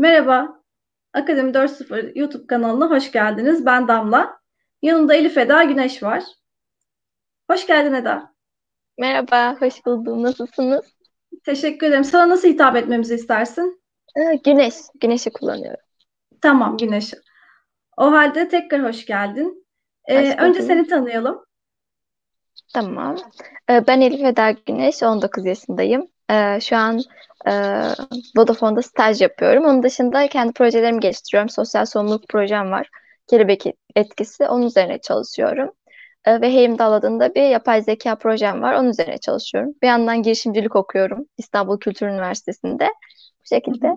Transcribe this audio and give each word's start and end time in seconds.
Merhaba, 0.00 0.62
Akademi 1.12 1.52
4.0 1.52 2.18
YouTube 2.18 2.46
kanalına 2.46 2.90
hoş 2.90 3.12
geldiniz. 3.12 3.66
Ben 3.66 3.88
Damla. 3.88 4.40
Yanımda 4.82 5.14
Elif 5.14 5.38
Eda 5.38 5.64
Güneş 5.64 6.02
var. 6.02 6.24
Hoş 7.50 7.66
geldin 7.66 7.92
Eda. 7.92 8.34
Merhaba, 8.98 9.56
hoş 9.60 9.86
buldum. 9.86 10.22
Nasılsınız? 10.22 10.84
Teşekkür 11.44 11.86
ederim. 11.86 12.04
Sana 12.04 12.28
nasıl 12.28 12.48
hitap 12.48 12.76
etmemizi 12.76 13.14
istersin? 13.14 13.82
Ee, 14.16 14.36
Güneş, 14.44 14.74
Güneş'i 15.00 15.30
kullanıyorum. 15.32 15.84
Tamam, 16.40 16.76
Güneş. 16.76 17.14
O 17.96 18.12
halde 18.12 18.48
tekrar 18.48 18.84
hoş 18.84 19.06
geldin. 19.06 19.66
Ee, 20.04 20.30
Hoş 20.30 20.38
önce 20.38 20.62
seni 20.62 20.86
tanıyalım. 20.86 21.44
Tamam. 22.74 23.16
Ee, 23.70 23.86
Ben 23.86 24.00
Elif 24.00 24.24
Eda 24.24 24.50
Güneş, 24.50 25.02
19 25.02 25.46
yaşındayım. 25.46 26.08
Ee, 26.30 26.58
Şu 26.60 26.76
an 26.76 27.00
e, 27.46 27.52
Vodafone'da 28.36 28.82
staj 28.82 29.20
yapıyorum. 29.20 29.64
Onun 29.64 29.82
dışında 29.82 30.28
kendi 30.28 30.52
projelerimi 30.52 31.00
geliştiriyorum. 31.00 31.48
Sosyal 31.48 31.84
sorumluluk 31.86 32.28
projem 32.28 32.70
var. 32.70 32.88
Kelebek 33.26 33.64
etkisi, 33.96 34.46
onun 34.46 34.66
üzerine 34.66 35.00
çalışıyorum. 35.00 35.70
Ee, 36.24 36.40
Ve 36.40 36.54
Heimdall 36.54 36.92
adında 36.92 37.34
bir 37.34 37.42
yapay 37.42 37.82
zeka 37.82 38.14
projem 38.14 38.62
var. 38.62 38.74
Onun 38.74 38.88
üzerine 38.88 39.18
çalışıyorum. 39.18 39.74
Bir 39.82 39.86
yandan 39.86 40.22
girişimcilik 40.22 40.76
okuyorum 40.76 41.26
İstanbul 41.38 41.78
Kültür 41.78 42.06
Üniversitesi'nde. 42.06 42.88
Bu 43.40 43.54
şekilde. 43.54 43.96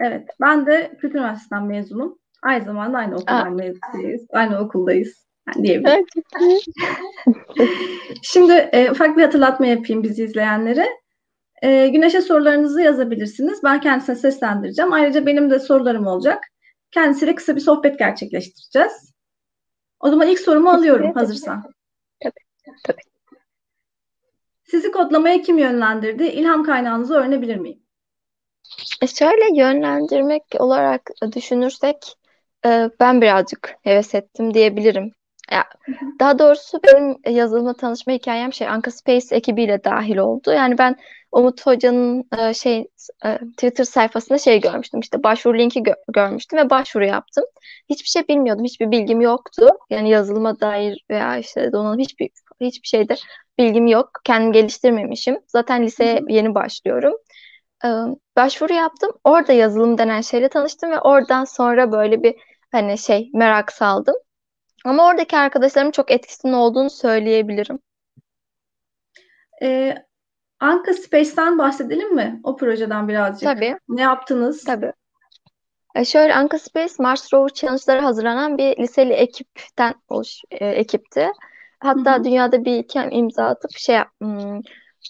Evet, 0.00 0.28
ben 0.40 0.66
de 0.66 0.96
Kültür 1.00 1.18
Üniversitesi'nden 1.18 1.64
mezunum. 1.64 2.18
Aynı 2.42 2.64
zamanda 2.64 2.98
aynı 2.98 3.14
okuldan 3.14 3.52
mezunuyuz. 3.52 4.22
Aynı 4.32 4.58
okuldayız. 4.58 5.26
Diyebilirim. 5.62 6.06
Şimdi 8.22 8.52
e, 8.52 8.90
ufak 8.90 9.16
bir 9.16 9.22
hatırlatma 9.22 9.66
yapayım 9.66 10.02
bizi 10.02 10.24
izleyenlere. 10.24 10.88
E, 11.62 11.88
Güneş'e 11.88 12.20
sorularınızı 12.20 12.82
yazabilirsiniz. 12.82 13.62
Ben 13.64 13.80
kendisine 13.80 14.16
seslendireceğim. 14.16 14.92
Ayrıca 14.92 15.26
benim 15.26 15.50
de 15.50 15.58
sorularım 15.58 16.06
olacak. 16.06 16.44
Kendisiyle 16.90 17.34
kısa 17.34 17.56
bir 17.56 17.60
sohbet 17.60 17.98
gerçekleştireceğiz. 17.98 19.12
O 20.00 20.10
zaman 20.10 20.28
ilk 20.28 20.40
sorumu 20.40 20.70
alıyorum 20.70 21.12
hazırsan. 21.14 21.62
Tabii, 22.22 22.32
tabii. 22.84 23.02
Sizi 24.64 24.90
kodlamaya 24.90 25.42
kim 25.42 25.58
yönlendirdi? 25.58 26.24
İlham 26.24 26.64
kaynağınızı 26.64 27.14
öğrenebilir 27.14 27.56
miyim? 27.56 27.82
E 29.02 29.06
şöyle 29.06 29.60
yönlendirmek 29.60 30.42
olarak 30.58 31.10
düşünürsek 31.36 32.16
e, 32.66 32.90
ben 33.00 33.20
birazcık 33.20 33.76
heves 33.82 34.14
ettim 34.14 34.54
diyebilirim. 34.54 35.12
Ya, 35.52 35.64
daha 36.20 36.38
doğrusu 36.38 36.80
benim 36.84 37.36
yazılıma 37.36 37.74
tanışma 37.74 38.12
hikayem 38.12 38.52
şey 38.52 38.68
Anka 38.68 38.90
Space 38.90 39.26
ekibiyle 39.36 39.84
dahil 39.84 40.16
oldu. 40.16 40.52
Yani 40.52 40.78
ben 40.78 40.96
Umut 41.32 41.66
Hoca'nın 41.66 42.24
e, 42.38 42.54
şey 42.54 42.88
e, 43.24 43.38
Twitter 43.38 43.84
sayfasında 43.84 44.38
şey 44.38 44.60
görmüştüm 44.60 45.00
işte 45.00 45.22
başvuru 45.22 45.58
linki 45.58 45.80
gö- 45.80 46.04
görmüştüm 46.14 46.58
ve 46.58 46.70
başvuru 46.70 47.04
yaptım. 47.04 47.44
Hiçbir 47.90 48.08
şey 48.08 48.28
bilmiyordum, 48.28 48.64
hiçbir 48.64 48.90
bilgim 48.90 49.20
yoktu. 49.20 49.68
Yani 49.90 50.10
yazılıma 50.10 50.60
dair 50.60 51.04
veya 51.10 51.38
işte 51.38 51.72
donanım 51.72 51.98
hiçbir 51.98 52.30
hiçbir 52.60 52.88
şeyde 52.88 53.16
bilgim 53.58 53.86
yok. 53.86 54.10
Kendim 54.24 54.52
geliştirmemişim. 54.52 55.38
Zaten 55.46 55.82
liseye 55.82 56.22
yeni 56.28 56.54
başlıyorum. 56.54 57.14
Ee, 57.84 57.88
başvuru 58.36 58.72
yaptım. 58.72 59.10
Orada 59.24 59.52
yazılım 59.52 59.98
denen 59.98 60.20
şeyle 60.20 60.48
tanıştım 60.48 60.90
ve 60.90 61.00
oradan 61.00 61.44
sonra 61.44 61.92
böyle 61.92 62.22
bir 62.22 62.34
hani 62.72 62.98
şey 62.98 63.30
merak 63.34 63.72
saldım. 63.72 64.14
Ama 64.84 65.06
oradaki 65.06 65.36
arkadaşlarımın 65.36 65.92
çok 65.92 66.10
etkisinin 66.10 66.52
olduğunu 66.52 66.90
söyleyebilirim. 66.90 67.78
E, 69.62 69.94
Anka 70.60 70.94
Space'ten 70.94 71.58
bahsedelim 71.58 72.14
mi? 72.14 72.40
O 72.44 72.56
projeden 72.56 73.08
birazcık. 73.08 73.44
Tabii, 73.48 73.78
Ne 73.88 74.02
yaptınız? 74.02 74.64
tabii. 74.64 74.92
E 75.94 76.04
şöyle 76.04 76.34
Anka 76.34 76.58
Space 76.58 76.94
Mars 76.98 77.34
Rover 77.34 77.48
Challenge'lara 77.54 78.04
hazırlanan 78.04 78.58
bir 78.58 78.76
liseli 78.78 79.12
ekipten 79.12 79.94
oluş 80.08 80.42
e, 80.50 80.66
ekipti. 80.66 81.28
Hatta 81.80 82.14
Hı 82.14 82.20
hı. 82.20 82.24
dünyada 82.24 82.64
bir 82.64 82.78
iki 82.78 82.98
imza 83.10 83.44
atıp 83.44 83.70
şey 83.76 83.94
yap- 83.94 84.10
hmm, 84.20 84.60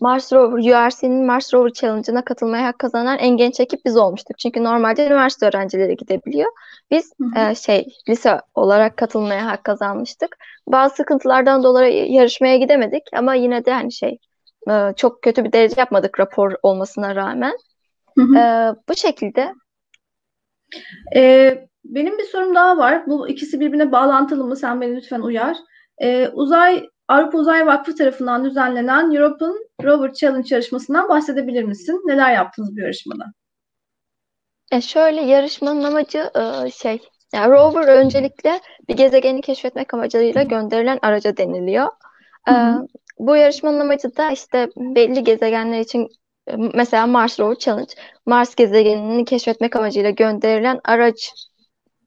Mars 0.00 0.32
Rover 0.32 0.86
URC'nin 0.86 1.26
Mars 1.26 1.54
Rover 1.54 1.72
Challenge'ına 1.72 2.24
katılmaya 2.24 2.66
hak 2.66 2.78
kazanan 2.78 3.18
en 3.18 3.36
genç 3.36 3.60
ekip 3.60 3.84
biz 3.84 3.96
olmuştuk. 3.96 4.38
Çünkü 4.38 4.64
normalde 4.64 5.06
üniversite 5.06 5.46
öğrencileri 5.46 5.96
gidebiliyor. 5.96 6.52
Biz 6.90 7.12
Hı 7.20 7.40
hı. 7.40 7.50
e, 7.50 7.54
şey 7.54 7.86
lise 8.08 8.40
olarak 8.54 8.96
katılmaya 8.96 9.46
hak 9.46 9.64
kazanmıştık. 9.64 10.36
Bazı 10.66 10.94
sıkıntılardan 10.94 11.62
dolayı 11.62 12.12
yarışmaya 12.12 12.56
gidemedik 12.56 13.02
ama 13.12 13.34
yine 13.34 13.64
de 13.64 13.72
hani 13.72 13.92
şey 13.92 14.18
e, 14.70 14.92
çok 14.96 15.22
kötü 15.22 15.44
bir 15.44 15.52
derece 15.52 15.80
yapmadık 15.80 16.20
rapor 16.20 16.52
olmasına 16.62 17.14
rağmen. 17.14 17.56
Hı 18.18 18.22
hı. 18.22 18.38
E, 18.38 18.74
bu 18.88 18.94
şekilde 18.96 19.54
Ee, 21.16 21.68
benim 21.84 22.18
bir 22.18 22.24
sorum 22.24 22.54
daha 22.54 22.78
var. 22.78 23.06
Bu 23.06 23.28
ikisi 23.28 23.60
birbirine 23.60 23.92
bağlantılı 23.92 24.44
mı? 24.44 24.56
Sen 24.56 24.80
beni 24.80 24.96
lütfen 24.96 25.20
uyar. 25.20 25.56
Ee, 26.02 26.28
Uzay 26.28 26.86
Avrupa 27.12 27.38
Uzay 27.38 27.66
Vakfı 27.66 27.94
tarafından 27.94 28.44
düzenlenen 28.44 29.10
European 29.10 29.58
Rover 29.84 30.12
Challenge 30.12 30.54
yarışmasından 30.54 31.08
bahsedebilir 31.08 31.64
misin? 31.64 32.02
Neler 32.04 32.34
yaptınız 32.34 32.76
bu 32.76 32.80
yarışmada? 32.80 33.24
E 34.72 34.80
şöyle 34.80 35.20
yarışmanın 35.20 35.84
amacı 35.84 36.30
e, 36.34 36.70
şey 36.70 37.02
yani 37.34 37.52
rover 37.52 37.88
öncelikle 37.88 38.60
bir 38.88 38.96
gezegeni 38.96 39.40
keşfetmek 39.40 39.94
amacıyla 39.94 40.42
gönderilen 40.42 40.98
araca 41.02 41.36
deniliyor. 41.36 41.88
E, 42.48 42.50
Hı 42.50 42.56
hı. 42.56 42.86
bu 43.18 43.36
yarışmanın 43.36 43.80
amacı 43.80 44.16
da 44.16 44.30
işte 44.30 44.68
belli 44.76 45.24
gezegenler 45.24 45.80
için 45.80 46.08
e, 46.46 46.56
mesela 46.74 47.06
Mars 47.06 47.40
Rover 47.40 47.56
Challenge 47.58 47.92
Mars 48.26 48.54
gezegenini 48.54 49.24
keşfetmek 49.24 49.76
amacıyla 49.76 50.10
gönderilen 50.10 50.80
araç 50.84 51.32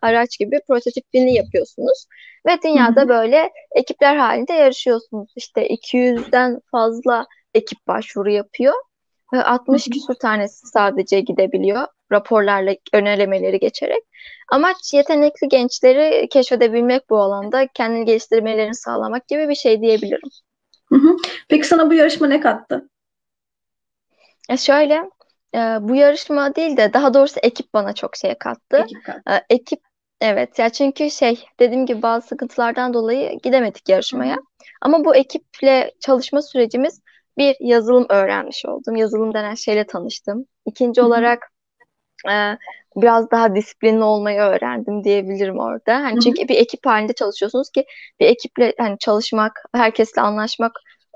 araç 0.06 0.40
gibi 0.40 0.60
prototipini 0.68 1.34
yapıyorsunuz 1.34 2.06
ve 2.48 2.58
dünyada 2.64 3.02
hı. 3.02 3.08
böyle 3.08 3.50
ekipler 3.76 4.16
halinde 4.16 4.54
yarışıyorsunuz. 4.54 5.34
İşte 5.36 5.68
200'den 5.68 6.62
fazla 6.72 7.26
ekip 7.54 7.88
başvuru 7.88 8.32
yapıyor. 8.32 8.74
Ve 9.34 9.38
Hı 9.38 9.46
60 9.46 9.88
hı. 9.88 9.90
küsur 9.92 10.14
tanesi 10.14 10.68
sadece 10.68 11.20
gidebiliyor 11.20 11.88
raporlarla 12.12 12.76
önelemeleri 12.94 13.60
geçerek. 13.60 14.04
Amaç 14.52 14.94
yetenekli 14.94 15.48
gençleri 15.48 16.30
keşfedebilmek 16.30 17.10
bu 17.10 17.18
alanda, 17.18 17.68
kendini 17.68 18.06
geliştirmelerini 18.06 18.76
sağlamak 18.76 19.28
gibi 19.28 19.50
bir 19.50 19.56
şey 19.56 19.82
diyebilirim. 19.82 20.30
Peki 21.50 21.68
sana 21.68 21.90
bu 21.90 21.94
yarışma 21.94 22.28
ne 22.28 22.40
kattı? 22.40 22.90
E 24.50 24.58
şöyle, 24.58 25.10
e, 25.56 25.60
bu 25.82 25.96
yarışma 25.96 26.56
değil 26.56 26.78
de 26.78 26.94
daha 26.94 27.14
doğrusu 27.14 27.40
ekip 27.44 27.74
bana 27.74 27.94
çok 27.94 28.16
şey 28.16 28.36
kattı. 28.36 28.78
Ekip 28.78 29.06
kattı. 29.06 29.22
E, 29.30 29.56
ekip 29.56 29.80
evet 30.22 30.59
ya 30.59 30.70
çünkü 30.70 31.12
şey 31.12 31.46
dediğim 31.59 31.86
gibi 31.86 32.02
bazı 32.02 32.28
sıkıntılardan 32.28 32.94
dolayı 32.94 33.40
gidemedik 33.44 33.90
yarışmaya. 33.90 34.36
Ama 34.81 35.06
bu 35.06 35.16
ekiple 35.16 35.92
çalışma 36.00 36.42
sürecimiz 36.42 37.02
bir 37.38 37.56
yazılım 37.59 38.06
öğrenmiş 38.09 38.66
oldum. 38.66 38.96
Yazılım 38.96 39.34
denen 39.34 39.56
şeyle 39.56 39.88
tanıştım. 39.88 40.46
İkinci 40.66 41.02
olarak 41.02 41.52
e, 42.30 42.58
biraz 42.96 43.31
daha 43.31 43.56
disiplinli 43.56 44.04
olmayı 44.04 44.40
öğrendim 44.40 45.04
diyebilirim 45.04 45.59
orada. 45.59 45.96
Hani 45.96 46.20
çünkü 46.20 46.48
bir 46.48 46.56
ekip 46.56 46.86
halinde 46.86 47.14
çalışıyorsunuz 47.14 47.70
ki 47.70 47.86
bir 48.20 48.25
ekiple 48.25 48.74
hani 48.78 48.98
çalışmak, 49.00 49.64
herkesle 49.74 50.22
anlaşmak 50.22 50.72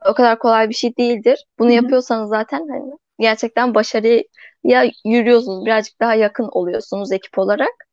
o 0.09 0.13
kadar 0.13 0.39
kolay 0.39 0.69
bir 0.69 0.73
şey 0.73 0.97
değildir. 0.97 1.45
Bunu 1.59 1.71
yapıyorsanız 1.71 2.29
zaten 2.29 2.67
hani 2.69 2.91
gerçekten 3.19 3.75
başarıya 3.75 4.91
yürüyorsunuz. 5.05 5.65
Birazcık 5.65 6.01
daha 6.01 6.15
yakın 6.15 6.49
oluyorsunuz 6.51 7.11
ekip 7.11 7.39
olarak. 7.39 7.88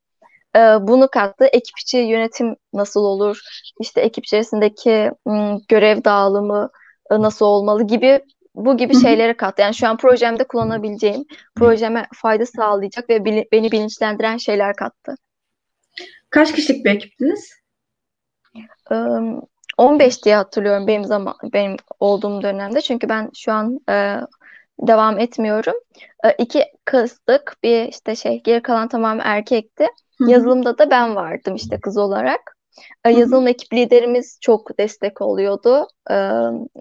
Ee, 0.56 0.58
bunu 0.80 1.08
kattı. 1.08 1.44
Ekip 1.44 1.78
içi 1.78 1.98
yönetim 1.98 2.56
nasıl 2.72 3.00
olur? 3.00 3.40
İşte 3.80 4.00
ekip 4.00 4.24
içerisindeki 4.24 5.10
görev 5.68 6.04
dağılımı 6.04 6.70
e, 7.10 7.14
nasıl 7.20 7.46
olmalı 7.46 7.86
gibi 7.86 8.20
bu 8.54 8.76
gibi 8.76 9.00
şeylere 9.00 9.36
kattı. 9.36 9.62
Yani 9.62 9.74
şu 9.74 9.88
an 9.88 9.96
projemde 9.96 10.44
kullanabileceğim, 10.44 11.24
projeme 11.54 12.06
fayda 12.14 12.46
sağlayacak 12.46 13.10
ve 13.10 13.24
beni 13.24 13.72
bilinçlendiren 13.72 14.36
şeyler 14.36 14.76
kattı. 14.76 15.14
Kaç 16.30 16.52
kişilik 16.52 16.84
bir 16.84 16.90
ekiptiniz? 16.90 17.52
Ee, 18.92 18.94
15 19.78 20.24
diye 20.24 20.36
hatırlıyorum 20.36 20.86
benim 20.86 21.04
zaman 21.04 21.34
benim 21.52 21.76
olduğum 22.00 22.42
dönemde. 22.42 22.80
Çünkü 22.80 23.08
ben 23.08 23.30
şu 23.34 23.52
an 23.52 23.80
e, 23.90 24.20
devam 24.80 25.18
etmiyorum. 25.18 25.74
E, 26.24 26.32
iki 26.38 26.64
kızdık, 26.84 27.56
bir 27.62 27.88
işte 27.88 28.16
şey 28.16 28.42
geri 28.42 28.62
kalan 28.62 28.88
tamamen 28.88 29.24
erkekti. 29.24 29.86
Hı 30.18 30.24
hı. 30.24 30.30
Yazılımda 30.30 30.78
da 30.78 30.90
ben 30.90 31.16
vardım 31.16 31.54
işte 31.54 31.80
kız 31.80 31.96
olarak. 31.98 32.56
E, 33.04 33.10
yazılım 33.10 33.46
ekip 33.46 33.72
liderimiz 33.74 34.38
çok 34.40 34.78
destek 34.78 35.20
oluyordu. 35.20 35.88
E, 36.10 36.16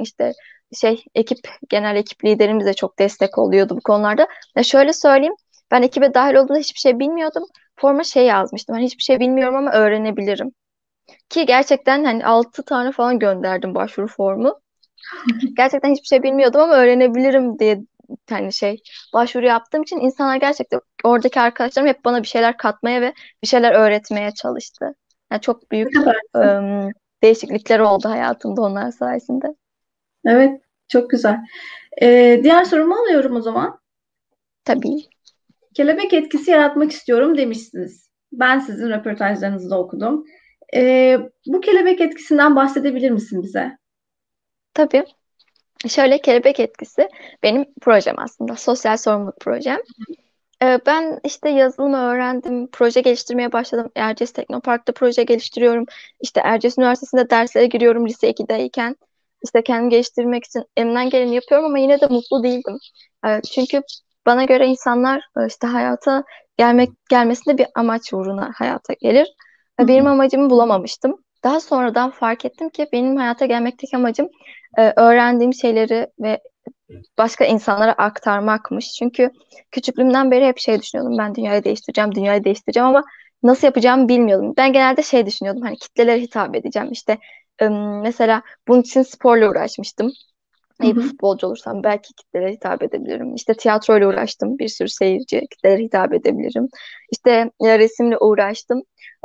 işte 0.01 0.33
şey 0.73 1.03
ekip 1.15 1.39
genel 1.69 1.95
ekip 1.95 2.25
liderimiz 2.25 2.65
de 2.65 2.73
çok 2.73 2.99
destek 2.99 3.37
oluyordu 3.37 3.77
bu 3.77 3.81
konularda. 3.81 4.27
Ya 4.55 4.63
şöyle 4.63 4.93
söyleyeyim, 4.93 5.35
ben 5.71 5.81
ekibe 5.81 6.13
dahil 6.13 6.35
olduğumda 6.35 6.59
hiçbir 6.59 6.79
şey 6.79 6.99
bilmiyordum. 6.99 7.43
Forma 7.75 8.03
şey 8.03 8.25
yazmıştım. 8.25 8.75
Hani 8.75 8.85
hiçbir 8.85 9.03
şey 9.03 9.19
bilmiyorum 9.19 9.55
ama 9.55 9.71
öğrenebilirim. 9.71 10.51
Ki 11.29 11.45
gerçekten 11.45 12.03
hani 12.05 12.25
6 12.25 12.63
tane 12.63 12.91
falan 12.91 13.19
gönderdim 13.19 13.75
başvuru 13.75 14.07
formu. 14.07 14.59
Gerçekten 15.57 15.91
hiçbir 15.91 16.07
şey 16.07 16.23
bilmiyordum 16.23 16.61
ama 16.61 16.73
öğrenebilirim 16.73 17.59
diye 17.59 17.81
hani 18.29 18.53
şey 18.53 18.81
başvuru 19.13 19.45
yaptığım 19.45 19.83
için 19.83 19.99
insanlar 19.99 20.35
gerçekten 20.35 20.79
oradaki 21.03 21.39
arkadaşlarım 21.39 21.89
hep 21.89 22.05
bana 22.05 22.23
bir 22.23 22.27
şeyler 22.27 22.57
katmaya 22.57 23.01
ve 23.01 23.13
bir 23.43 23.47
şeyler 23.47 23.71
öğretmeye 23.71 24.31
çalıştı. 24.31 24.95
Yani 25.31 25.41
çok 25.41 25.71
büyük 25.71 25.89
ım, 26.35 26.91
değişiklikler 27.23 27.79
oldu 27.79 28.09
hayatımda 28.09 28.61
onlar 28.61 28.91
sayesinde. 28.91 29.47
Evet, 30.25 30.61
çok 30.87 31.09
güzel. 31.09 31.37
Ee, 32.01 32.39
diğer 32.43 32.63
sorumu 32.63 32.95
alıyorum 32.95 33.35
o 33.35 33.41
zaman. 33.41 33.79
Tabii. 34.65 34.97
Kelebek 35.73 36.13
etkisi 36.13 36.51
yaratmak 36.51 36.91
istiyorum 36.91 37.37
demişsiniz. 37.37 38.09
Ben 38.31 38.59
sizin 38.59 38.89
röportajlarınızda 38.89 39.79
okudum. 39.79 40.25
Ee, 40.75 41.19
bu 41.47 41.61
kelebek 41.61 42.01
etkisinden 42.01 42.55
bahsedebilir 42.55 43.11
misin 43.11 43.43
bize? 43.43 43.77
Tabii. 44.75 45.03
Şöyle 45.87 46.21
kelebek 46.21 46.59
etkisi 46.59 47.09
benim 47.43 47.65
projem 47.81 48.15
aslında. 48.19 48.55
Sosyal 48.55 48.97
sorumluluk 48.97 49.39
projem. 49.39 49.79
Ee, 50.63 50.79
ben 50.85 51.19
işte 51.23 51.49
yazılımı 51.49 51.97
öğrendim, 51.97 52.67
proje 52.71 53.01
geliştirmeye 53.01 53.51
başladım. 53.51 53.91
Erciyes 53.95 54.33
Teknopark'ta 54.33 54.93
proje 54.93 55.23
geliştiriyorum. 55.23 55.85
İşte 56.21 56.41
Erciyes 56.43 56.77
Üniversitesi'nde 56.77 57.29
derslere 57.29 57.65
giriyorum 57.65 58.07
lise 58.07 58.29
2'deyken. 58.29 58.95
İşte 59.43 59.63
kendimi 59.63 59.89
geliştirmek 59.89 60.43
için 60.45 60.63
elimden 60.77 61.09
geleni 61.09 61.35
yapıyorum 61.35 61.65
ama 61.65 61.79
yine 61.79 62.01
de 62.01 62.07
mutlu 62.07 62.43
değildim. 62.43 62.77
Ee, 63.27 63.41
çünkü 63.41 63.81
bana 64.25 64.43
göre 64.43 64.67
insanlar 64.67 65.21
e, 65.37 65.47
işte 65.47 65.67
hayata 65.67 66.23
gelmek 66.57 66.89
gelmesinde 67.09 67.57
bir 67.57 67.67
amaç 67.75 68.13
uğruna 68.13 68.51
hayata 68.55 68.93
gelir. 68.93 69.27
Benim 69.79 70.07
amacımı 70.07 70.49
bulamamıştım. 70.49 71.25
Daha 71.43 71.59
sonradan 71.59 72.11
fark 72.11 72.45
ettim 72.45 72.69
ki 72.69 72.87
benim 72.93 73.17
hayata 73.17 73.45
gelmekteki 73.45 73.97
amacım 73.97 74.29
e, 74.77 74.93
öğrendiğim 74.95 75.53
şeyleri 75.53 76.07
ve 76.19 76.39
başka 77.17 77.45
insanlara 77.45 77.91
aktarmakmış. 77.93 78.91
Çünkü 78.91 79.31
küçüklüğümden 79.71 80.31
beri 80.31 80.45
hep 80.45 80.59
şey 80.59 80.81
düşünüyordum. 80.81 81.17
Ben 81.17 81.35
dünyayı 81.35 81.63
değiştireceğim, 81.63 82.15
dünyayı 82.15 82.43
değiştireceğim 82.43 82.87
ama 82.89 83.03
nasıl 83.43 83.67
yapacağımı 83.67 84.07
bilmiyordum. 84.07 84.53
Ben 84.57 84.73
genelde 84.73 85.03
şey 85.03 85.25
düşünüyordum. 85.25 85.61
Hani 85.61 85.77
kitlelere 85.77 86.21
hitap 86.21 86.55
edeceğim. 86.55 86.91
İşte 86.91 87.17
mesela 88.01 88.41
bunun 88.67 88.81
için 88.81 89.01
sporla 89.01 89.49
uğraşmıştım. 89.49 90.11
İyi 90.83 90.95
bir 90.95 91.01
futbolcu 91.01 91.47
olursam 91.47 91.83
belki 91.83 92.13
kitlelere 92.13 92.51
hitap 92.51 92.83
edebilirim. 92.83 93.35
İşte 93.35 93.53
tiyatroyla 93.53 94.07
uğraştım. 94.07 94.59
Bir 94.59 94.67
sürü 94.67 94.89
seyirci 94.89 95.47
kitlelere 95.51 95.83
hitap 95.83 96.13
edebilirim. 96.13 96.67
İşte 97.11 97.51
resimle 97.61 98.17
uğraştım. 98.17 98.81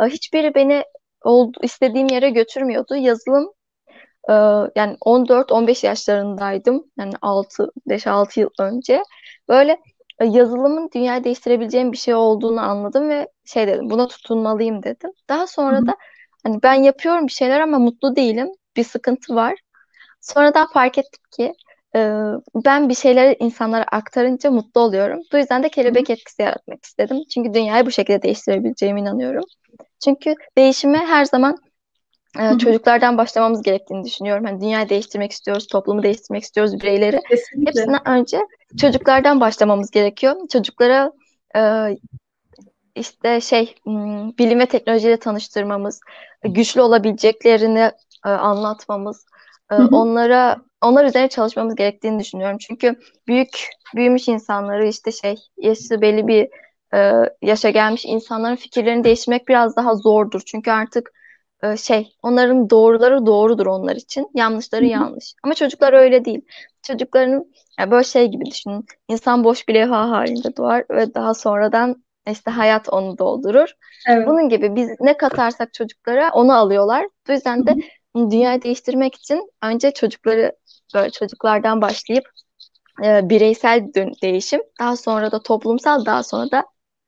Hiçbiri 0.06 0.54
beni 0.54 0.82
oldu, 1.24 1.58
istediğim 1.62 2.06
yere 2.06 2.30
götürmüyordu. 2.30 2.96
Yazılım 2.96 3.52
e, 4.28 4.32
yani 4.76 4.96
14-15 5.00 5.86
yaşlarındaydım. 5.86 6.84
Yani 6.98 7.12
6 7.22 7.70
5-6 7.86 8.40
yıl 8.40 8.50
önce. 8.60 9.02
Böyle 9.48 9.80
e, 10.20 10.24
yazılımın 10.26 10.90
dünyayı 10.94 11.24
değiştirebileceğim 11.24 11.92
bir 11.92 11.96
şey 11.96 12.14
olduğunu 12.14 12.60
anladım 12.60 13.08
ve 13.08 13.28
şey 13.44 13.66
dedim 13.66 13.90
buna 13.90 14.08
tutunmalıyım 14.08 14.82
dedim. 14.82 15.10
Daha 15.28 15.46
sonra 15.46 15.86
da 15.86 15.96
hani 16.44 16.62
ben 16.62 16.74
yapıyorum 16.74 17.26
bir 17.26 17.32
şeyler 17.32 17.60
ama 17.60 17.78
mutlu 17.78 18.16
değilim. 18.16 18.48
Bir 18.76 18.84
sıkıntı 18.84 19.34
var. 19.34 19.54
Sonradan 20.20 20.66
fark 20.72 20.98
ettim 20.98 21.22
ki 21.30 21.54
e, 21.96 22.00
ben 22.54 22.88
bir 22.88 22.94
şeyleri 22.94 23.36
insanlara 23.40 23.84
aktarınca 23.92 24.50
mutlu 24.50 24.80
oluyorum. 24.80 25.20
Bu 25.32 25.36
yüzden 25.38 25.62
de 25.62 25.68
kelebek 25.68 26.10
etkisi 26.10 26.42
yaratmak 26.42 26.84
istedim. 26.84 27.18
Çünkü 27.34 27.54
dünyayı 27.54 27.86
bu 27.86 27.90
şekilde 27.90 28.22
değiştirebileceğime 28.22 29.00
inanıyorum. 29.00 29.44
Çünkü 30.04 30.34
değişime 30.58 30.98
her 30.98 31.24
zaman 31.24 31.56
e, 32.38 32.58
çocuklardan 32.58 33.18
başlamamız 33.18 33.62
gerektiğini 33.62 34.04
düşünüyorum. 34.04 34.44
Hani 34.44 34.60
dünyayı 34.60 34.88
değiştirmek 34.88 35.32
istiyoruz, 35.32 35.66
toplumu 35.66 36.02
değiştirmek 36.02 36.42
istiyoruz, 36.42 36.80
bireyleri. 36.80 37.20
Kesinlikle. 37.28 37.70
Hepsinden 37.70 38.08
önce 38.08 38.38
çocuklardan 38.80 39.40
başlamamız 39.40 39.90
gerekiyor. 39.90 40.36
Çocuklara 40.52 41.12
e, 41.56 41.60
işte 42.94 43.40
şey 43.40 43.74
bilim 44.38 44.60
ve 44.60 44.66
teknolojiyle 44.66 45.16
tanıştırmamız, 45.16 46.00
güçlü 46.44 46.80
olabileceklerini 46.80 47.90
e, 48.26 48.28
anlatmamız, 48.28 49.26
e, 49.70 49.74
onlara 49.74 50.56
onlar 50.82 51.04
üzerine 51.04 51.28
çalışmamız 51.28 51.74
gerektiğini 51.74 52.20
düşünüyorum. 52.20 52.58
Çünkü 52.58 52.96
büyük 53.26 53.68
büyümüş 53.96 54.28
insanları 54.28 54.86
işte 54.86 55.12
şey 55.12 55.36
yaşı 55.56 56.00
belli 56.00 56.26
bir 56.26 56.48
e, 56.94 57.30
yaşa 57.42 57.70
gelmiş 57.70 58.04
insanların 58.04 58.56
fikirlerini 58.56 59.04
değiştirmek 59.04 59.48
biraz 59.48 59.76
daha 59.76 59.94
zordur. 59.94 60.40
Çünkü 60.46 60.70
artık 60.70 61.12
e, 61.62 61.76
şey 61.76 62.16
onların 62.22 62.70
doğruları 62.70 63.26
doğrudur 63.26 63.66
onlar 63.66 63.96
için, 63.96 64.30
yanlışları 64.34 64.86
yanlış. 64.86 65.34
Ama 65.42 65.54
çocuklar 65.54 65.92
öyle 65.92 66.24
değil. 66.24 66.40
Çocukların 66.82 67.44
yani 67.78 67.90
böyle 67.90 68.04
şey 68.04 68.28
gibi 68.28 68.44
düşünün. 68.44 68.86
İnsan 69.08 69.44
boş 69.44 69.68
bir 69.68 69.74
levha 69.74 70.10
halinde 70.10 70.56
doğar 70.56 70.84
ve 70.90 71.14
daha 71.14 71.34
sonradan 71.34 72.04
işte 72.30 72.50
hayat 72.50 72.88
onu 72.88 73.18
doldurur. 73.18 73.68
Evet. 74.08 74.28
Bunun 74.28 74.48
gibi 74.48 74.76
biz 74.76 74.90
ne 75.00 75.16
katarsak 75.16 75.74
çocuklara 75.74 76.30
onu 76.32 76.52
alıyorlar. 76.56 77.06
Bu 77.28 77.32
yüzden 77.32 77.66
de 77.66 77.74
dünyayı 78.16 78.62
değiştirmek 78.62 79.14
için 79.14 79.50
önce 79.62 79.90
çocukları 79.90 80.52
böyle 80.94 81.10
çocuklardan 81.10 81.82
başlayıp 81.82 82.24
e, 83.04 83.28
bireysel 83.28 83.86
değişim, 84.22 84.60
daha 84.80 84.96
sonra 84.96 85.32
da 85.32 85.42
toplumsal, 85.42 86.06
daha 86.06 86.22
sonra 86.22 86.50
da 86.50 86.64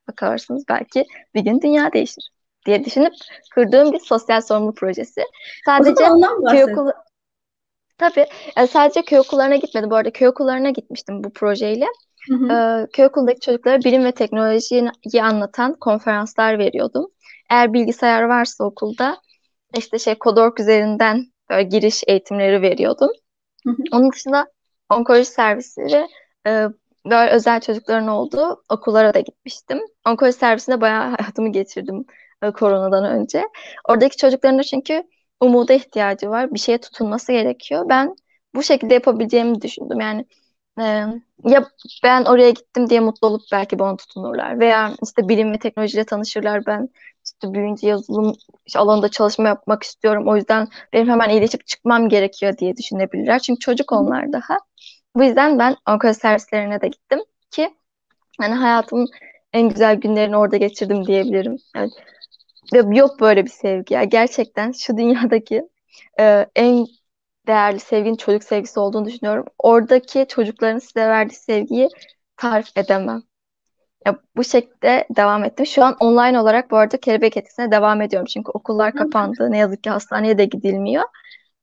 bakarsınız 0.08 0.64
belki 0.68 1.06
bir 1.34 1.40
gün 1.40 1.60
dünya 1.60 1.92
değişir 1.92 2.30
diye 2.66 2.84
düşünüp 2.84 3.12
kurduğum 3.54 3.92
bir 3.92 3.98
sosyal 3.98 4.40
sorumluluk 4.40 4.76
projesi. 4.76 5.22
Sadece 5.66 6.04
köy 6.50 6.64
okulu 6.64 6.92
Tabii. 7.98 8.26
Yani 8.56 8.68
sadece 8.68 9.02
köy 9.02 9.18
okullarına 9.18 9.56
gitmedim. 9.56 9.90
Bu 9.90 9.96
arada 9.96 10.10
köy 10.10 10.28
okullarına 10.28 10.70
gitmiştim 10.70 11.24
bu 11.24 11.32
projeyle. 11.32 11.86
Hı 12.28 12.34
hı. 12.34 12.52
Ee, 12.52 12.86
köy 12.92 13.04
okulundaki 13.04 13.40
çocuklara 13.40 13.78
bilim 13.78 14.04
ve 14.04 14.12
teknolojiyi 14.12 14.90
anlatan 15.22 15.74
konferanslar 15.74 16.58
veriyordum. 16.58 17.06
Eğer 17.50 17.72
bilgisayar 17.72 18.22
varsa 18.22 18.64
okulda 18.64 19.16
işte 19.78 19.98
şey 19.98 20.14
Kodork 20.14 20.60
üzerinden 20.60 21.26
böyle 21.50 21.62
giriş 21.62 22.02
eğitimleri 22.06 22.62
veriyordum. 22.62 23.10
Hı 23.66 23.70
hı. 23.70 23.82
Onun 23.92 24.12
dışında 24.12 24.46
onkoloji 24.90 25.24
servisleri 25.24 26.08
e, 26.46 26.66
böyle 27.06 27.30
özel 27.30 27.60
çocukların 27.60 28.08
olduğu 28.08 28.62
okullara 28.70 29.14
da 29.14 29.20
gitmiştim. 29.20 29.80
Onkoloji 30.06 30.36
servisinde 30.36 30.80
bayağı 30.80 31.02
hayatımı 31.18 31.52
geçirdim 31.52 32.04
koronadan 32.50 33.04
önce. 33.04 33.48
Oradaki 33.88 34.16
çocukların 34.16 34.58
da 34.58 34.62
çünkü 34.62 35.02
umuda 35.40 35.72
ihtiyacı 35.72 36.30
var. 36.30 36.54
Bir 36.54 36.58
şeye 36.58 36.78
tutunması 36.78 37.32
gerekiyor. 37.32 37.88
Ben 37.88 38.16
bu 38.54 38.62
şekilde 38.62 38.94
yapabileceğimi 38.94 39.62
düşündüm. 39.62 40.00
Yani 40.00 40.26
e, 40.78 40.82
ya 41.44 41.68
ben 42.04 42.24
oraya 42.24 42.50
gittim 42.50 42.90
diye 42.90 43.00
mutlu 43.00 43.26
olup 43.28 43.42
belki 43.52 43.78
bana 43.78 43.96
tutunurlar 43.96 44.60
veya 44.60 44.92
işte 45.02 45.28
bilim 45.28 45.52
ve 45.52 45.58
teknolojiyle 45.58 46.04
tanışırlar. 46.04 46.66
Ben 46.66 46.88
işte 47.24 47.52
büyüyünce 47.54 47.88
yazılım 47.88 48.32
alanında 48.76 49.08
çalışma 49.08 49.48
yapmak 49.48 49.82
istiyorum. 49.82 50.28
O 50.28 50.36
yüzden 50.36 50.68
benim 50.92 51.08
hemen 51.08 51.30
iyileşip 51.30 51.66
çıkmam 51.66 52.08
gerekiyor 52.08 52.58
diye 52.58 52.76
düşünebilirler. 52.76 53.38
Çünkü 53.38 53.58
çocuk 53.58 53.92
onlar 53.92 54.32
daha. 54.32 54.58
Bu 55.16 55.24
yüzden 55.24 55.58
ben 55.58 55.76
onkoloji 55.88 56.18
servislerine 56.18 56.80
de 56.80 56.88
gittim 56.88 57.20
ki 57.50 57.70
hani 58.40 58.54
hayatımın 58.54 59.08
en 59.52 59.68
güzel 59.68 59.96
günlerini 59.96 60.36
orada 60.36 60.56
geçirdim 60.56 61.06
diyebilirim. 61.06 61.56
Yani 61.76 61.90
yok 62.72 63.20
böyle 63.20 63.44
bir 63.44 63.50
sevgi. 63.50 63.94
Yani 63.94 64.08
gerçekten 64.08 64.72
şu 64.72 64.96
dünyadaki 64.96 65.68
e, 66.20 66.46
en 66.56 66.86
değerli 67.46 67.80
sevginin 67.80 68.16
çocuk 68.16 68.44
sevgisi 68.44 68.80
olduğunu 68.80 69.04
düşünüyorum. 69.04 69.44
Oradaki 69.58 70.26
çocukların 70.28 70.78
size 70.78 71.08
verdiği 71.08 71.34
sevgiyi 71.34 71.88
tarif 72.36 72.76
edemem. 72.76 73.22
Ya, 74.06 74.18
bu 74.36 74.44
şekilde 74.44 75.06
devam 75.16 75.44
ettim. 75.44 75.66
Şu 75.66 75.84
an 75.84 75.96
online 76.00 76.40
olarak 76.40 76.70
bu 76.70 76.76
arada 76.76 76.96
kelebek 76.96 77.36
etkisine 77.36 77.70
devam 77.70 78.02
ediyorum. 78.02 78.26
Çünkü 78.26 78.50
okullar 78.50 78.92
kapandı. 78.92 79.50
Ne 79.50 79.58
yazık 79.58 79.84
ki 79.84 79.90
hastaneye 79.90 80.38
de 80.38 80.44
gidilmiyor. 80.44 81.04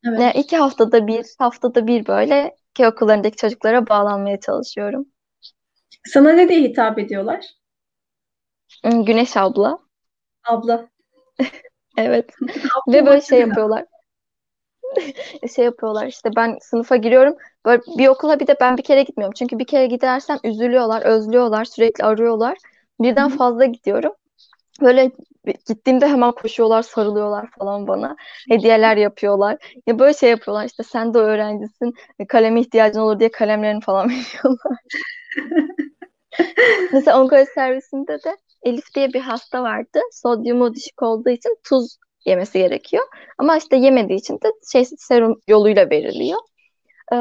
Evet. 0.07 0.19
Yani 0.19 0.33
iki 0.35 0.57
haftada 0.57 1.07
bir, 1.07 1.25
haftada 1.39 1.87
bir 1.87 2.07
böyle 2.07 2.55
köy 2.75 2.87
okullarındaki 2.87 3.35
çocuklara 3.35 3.89
bağlanmaya 3.89 4.39
çalışıyorum. 4.39 5.05
Sana 6.07 6.31
ne 6.31 6.49
diye 6.49 6.61
hitap 6.61 6.99
ediyorlar? 6.99 7.45
Güneş 8.83 9.37
abla. 9.37 9.79
Abla. 10.43 10.89
Evet. 11.97 12.29
Ve 12.87 13.05
böyle 13.05 13.21
şey 13.21 13.39
yapıyorlar. 13.39 13.85
şey 15.55 15.65
yapıyorlar 15.65 16.07
işte 16.07 16.29
ben 16.35 16.57
sınıfa 16.61 16.95
giriyorum. 16.95 17.35
Böyle 17.65 17.81
bir 17.97 18.07
okula 18.07 18.39
bir 18.39 18.47
de 18.47 18.55
ben 18.61 18.77
bir 18.77 18.83
kere 18.83 19.03
gitmiyorum. 19.03 19.33
Çünkü 19.37 19.59
bir 19.59 19.67
kere 19.67 19.85
gidersem 19.85 20.37
üzülüyorlar, 20.43 21.01
özlüyorlar, 21.01 21.65
sürekli 21.65 22.03
arıyorlar. 22.03 22.57
Birden 23.01 23.29
fazla 23.29 23.65
gidiyorum. 23.65 24.13
Böyle 24.81 25.11
gittiğimde 25.67 26.07
hemen 26.07 26.31
koşuyorlar, 26.31 26.81
sarılıyorlar 26.81 27.49
falan 27.59 27.87
bana. 27.87 28.15
Hediyeler 28.49 28.97
yapıyorlar. 28.97 29.57
Ya 29.87 29.99
böyle 29.99 30.13
şey 30.13 30.29
yapıyorlar 30.29 30.65
işte 30.65 30.83
sen 30.83 31.13
de 31.13 31.17
öğrencisin, 31.17 31.93
kaleme 32.29 32.61
ihtiyacın 32.61 32.99
olur 32.99 33.19
diye 33.19 33.31
kalemlerini 33.31 33.81
falan 33.81 34.09
veriyorlar. 34.11 34.77
Mesela 36.93 37.21
onkoloji 37.21 37.45
servisinde 37.55 38.23
de 38.23 38.37
Elif 38.63 38.95
diye 38.95 39.13
bir 39.13 39.21
hasta 39.21 39.63
vardı. 39.63 39.99
Sodyumu 40.11 40.73
düşük 40.73 41.03
olduğu 41.03 41.29
için 41.29 41.57
tuz 41.69 41.97
yemesi 42.25 42.59
gerekiyor. 42.59 43.03
Ama 43.37 43.57
işte 43.57 43.77
yemediği 43.77 44.19
için 44.19 44.33
de 44.33 44.47
şey 44.71 44.85
serum 44.85 45.39
yoluyla 45.47 45.89
veriliyor. 45.89 46.39
Ee, 47.13 47.15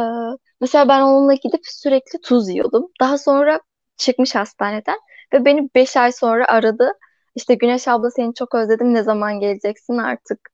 mesela 0.60 0.88
ben 0.88 1.00
onunla 1.00 1.34
gidip 1.34 1.60
sürekli 1.62 2.20
tuz 2.20 2.48
yiyordum. 2.48 2.86
Daha 3.00 3.18
sonra 3.18 3.60
çıkmış 3.96 4.34
hastaneden 4.34 4.98
ve 5.32 5.44
beni 5.44 5.68
5 5.74 5.96
ay 5.96 6.12
sonra 6.12 6.46
aradı. 6.48 6.92
İşte 7.34 7.54
Güneş 7.54 7.88
abla 7.88 8.10
seni 8.10 8.34
çok 8.34 8.54
özledim 8.54 8.94
ne 8.94 9.02
zaman 9.02 9.40
geleceksin 9.40 9.98
artık. 9.98 10.50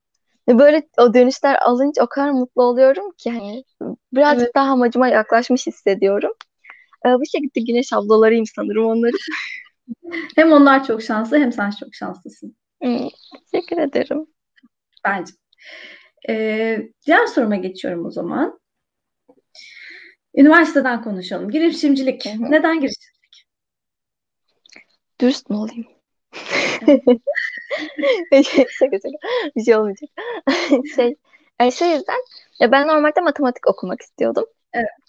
Ve 0.48 0.58
böyle 0.58 0.88
o 0.98 1.14
dönüşler 1.14 1.56
alınca 1.62 2.02
o 2.02 2.06
kadar 2.06 2.30
mutlu 2.30 2.62
oluyorum 2.62 3.10
ki 3.18 3.30
hani 3.30 3.64
birazcık 4.12 4.42
Evet. 4.42 4.54
daha 4.54 4.72
amacıma 4.72 5.08
yaklaşmış 5.08 5.66
hissediyorum. 5.66 6.32
Ee, 7.06 7.08
bu 7.08 7.26
şekilde 7.26 7.60
Güneş 7.72 7.92
ablalarıyım 7.92 8.46
sanırım 8.46 8.86
onları. 8.86 9.12
Hem 10.36 10.52
onlar 10.52 10.84
çok 10.84 11.02
şanslı 11.02 11.38
hem 11.38 11.52
sen 11.52 11.70
çok 11.70 11.94
şanslısın 11.94 12.56
Hmm, 12.82 13.08
teşekkür 13.52 13.78
ederim. 13.78 14.26
bence. 15.04 15.32
Ee, 16.28 16.88
diğer 17.06 17.26
soruma 17.26 17.56
geçiyorum 17.56 18.06
o 18.06 18.10
zaman. 18.10 18.60
Üniversiteden 20.34 21.02
konuşalım. 21.02 21.50
Girişimcilik. 21.50 22.24
Hı 22.26 22.30
hı. 22.30 22.50
Neden 22.50 22.80
girişimcilik? 22.80 23.46
Dürüst 25.20 25.50
mü 25.50 25.56
olayım? 25.56 25.86
Şaka 28.32 28.68
şaka. 28.78 29.08
Bir 29.56 29.64
şey 29.64 29.76
olmayacak. 29.76 30.10
Şey, 30.96 31.16
yani 31.60 31.72
şey 31.72 31.92
yüzden 31.92 32.20
ya 32.60 32.72
ben 32.72 32.88
normalde 32.88 33.20
matematik 33.20 33.66
okumak 33.68 34.02
istiyordum. 34.02 34.44
Evet. 34.72 35.03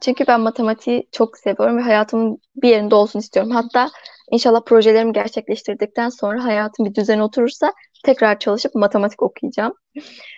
Çünkü 0.00 0.26
ben 0.26 0.40
matematiği 0.40 1.08
çok 1.12 1.38
seviyorum 1.38 1.78
ve 1.78 1.82
hayatımın 1.82 2.38
bir 2.56 2.68
yerinde 2.68 2.94
olsun 2.94 3.18
istiyorum. 3.18 3.50
Hatta 3.50 3.90
inşallah 4.30 4.60
projelerimi 4.66 5.12
gerçekleştirdikten 5.12 6.08
sonra 6.08 6.44
hayatım 6.44 6.86
bir 6.86 6.94
düzene 6.94 7.22
oturursa 7.22 7.72
tekrar 8.04 8.38
çalışıp 8.38 8.74
matematik 8.74 9.22
okuyacağım. 9.22 9.72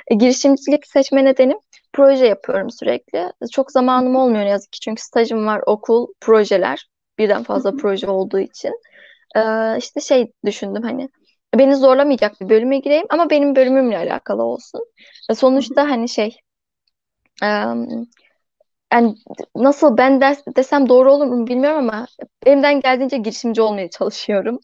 E, 0.09 0.15
girişimcilik 0.15 0.87
seçme 0.87 1.25
nedenim 1.25 1.59
proje 1.93 2.27
yapıyorum 2.27 2.71
sürekli. 2.71 3.33
Çok 3.53 3.73
zamanım 3.73 4.17
olmuyor 4.17 4.45
ne 4.45 4.49
yazık 4.49 4.73
ki 4.73 4.81
çünkü 4.81 5.03
stajım 5.03 5.47
var, 5.47 5.63
okul, 5.67 6.07
projeler. 6.21 6.89
Birden 7.19 7.43
fazla 7.43 7.77
proje 7.77 8.07
olduğu 8.11 8.39
için. 8.39 8.73
Ee, 9.37 9.79
işte 9.79 10.01
şey 10.01 10.33
düşündüm 10.45 10.83
hani 10.83 11.09
beni 11.59 11.77
zorlamayacak 11.77 12.41
bir 12.41 12.49
bölüme 12.49 12.79
gireyim 12.79 13.07
ama 13.11 13.31
benim 13.31 13.57
bölümümle 13.57 13.99
alakalı 13.99 14.43
olsun. 14.43 14.81
E, 15.31 15.35
sonuçta 15.35 15.91
hani 15.91 16.09
şey 16.09 16.37
e, 17.43 17.47
yani 18.93 19.15
nasıl 19.57 19.97
ben 19.97 20.21
ders 20.21 20.39
desem 20.57 20.89
doğru 20.89 21.13
olur 21.13 21.27
mu 21.27 21.47
bilmiyorum 21.47 21.79
ama 21.79 22.07
elimden 22.47 22.81
geldiğince 22.81 23.17
girişimci 23.19 23.63
olmaya 23.63 23.91
çalışıyorum. 23.91 24.59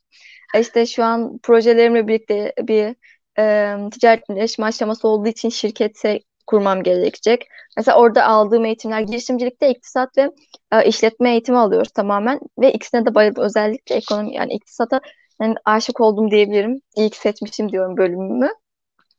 E, 0.54 0.60
işte 0.60 0.86
şu 0.86 1.04
an 1.04 1.38
projelerimle 1.42 2.08
birlikte 2.08 2.52
bir 2.62 2.96
e, 3.38 3.76
ticaretleşme 3.90 4.66
aşaması 4.66 5.08
olduğu 5.08 5.28
için 5.28 5.48
şirkete 5.48 6.20
kurmam 6.46 6.82
gerekecek. 6.82 7.46
Mesela 7.76 7.98
orada 7.98 8.24
aldığım 8.26 8.64
eğitimler 8.64 9.00
girişimcilikte 9.00 9.70
iktisat 9.70 10.18
ve 10.18 10.30
e, 10.72 10.86
işletme 10.88 11.30
eğitimi 11.30 11.58
alıyoruz 11.58 11.90
tamamen 11.92 12.40
ve 12.60 12.72
ikisine 12.72 13.06
de 13.06 13.14
bayıldım. 13.14 13.44
Özellikle 13.44 13.94
ekonomi 13.94 14.34
yani 14.34 14.52
iktisata 14.54 15.00
yani 15.42 15.54
aşık 15.64 16.00
oldum 16.00 16.30
diyebilirim. 16.30 16.80
İyi 16.96 17.10
seçmişim 17.10 17.72
diyorum 17.72 17.96
bölümümü. 17.96 18.50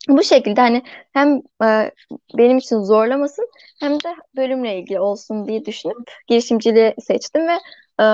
Bu 0.10 0.24
şekilde 0.24 0.62
hani 0.62 0.84
hem 1.14 1.42
e, 1.64 1.92
benim 2.38 2.58
için 2.58 2.80
zorlamasın 2.80 3.50
hem 3.80 3.94
de 3.94 4.16
bölümle 4.36 4.80
ilgili 4.80 5.00
olsun 5.00 5.48
diye 5.48 5.66
düşünüp 5.66 5.98
girişimciliği 6.28 6.96
seçtim 7.00 7.48
ve 7.48 7.54
e, 8.00 8.06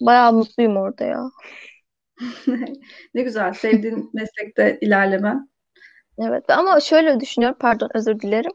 bayağı 0.00 0.32
mutluyum 0.32 0.76
orada 0.76 1.04
ya. 1.04 1.30
Ne 3.14 3.22
güzel. 3.22 3.52
Sevdiğin 3.52 4.10
meslekte 4.14 4.78
ilerlemen. 4.80 5.50
Evet 6.18 6.50
ama 6.50 6.80
şöyle 6.80 7.20
düşünüyorum 7.20 7.58
pardon 7.60 7.90
özür 7.94 8.20
dilerim. 8.20 8.52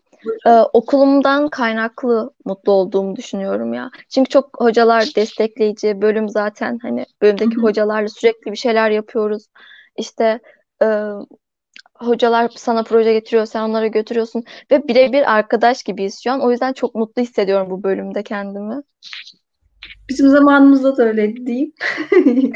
Ee, 0.47 0.49
okulumdan 0.49 1.49
kaynaklı 1.49 2.33
mutlu 2.45 2.71
olduğumu 2.71 3.15
düşünüyorum 3.15 3.73
ya. 3.73 3.89
Çünkü 4.09 4.29
çok 4.29 4.61
hocalar 4.61 5.09
destekleyici. 5.15 6.01
Bölüm 6.01 6.29
zaten 6.29 6.79
hani 6.81 7.05
bölümdeki 7.21 7.55
hocalarla 7.55 8.07
sürekli 8.07 8.51
bir 8.51 8.57
şeyler 8.57 8.89
yapıyoruz. 8.89 9.45
İşte 9.97 10.39
e, 10.81 10.85
hocalar 11.95 12.51
sana 12.55 12.83
proje 12.83 13.13
getiriyor, 13.13 13.45
sen 13.45 13.61
onlara 13.61 13.87
götürüyorsun 13.87 14.43
ve 14.71 14.87
birebir 14.87 15.35
arkadaş 15.35 15.83
gibiyiz 15.83 16.23
şu 16.23 16.31
an. 16.31 16.41
O 16.41 16.51
yüzden 16.51 16.73
çok 16.73 16.95
mutlu 16.95 17.21
hissediyorum 17.21 17.69
bu 17.69 17.83
bölümde 17.83 18.23
kendimi. 18.23 18.81
Bizim 20.09 20.29
zamanımızda 20.29 20.97
da 20.97 21.03
öyleydi 21.03 21.45
diyeyim. 21.45 21.73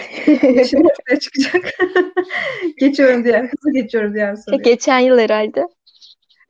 Şimdi 0.69 0.87
ortaya 0.87 1.19
çıkacak. 1.19 1.65
Geçiyorum 2.79 3.23
diğer, 3.23 3.43
hızlı 3.43 3.73
geçiyorum 3.73 4.13
diğer 4.13 4.35
soruya. 4.35 4.61
Geçen 4.61 4.99
yıl 4.99 5.19
herhalde. 5.19 5.67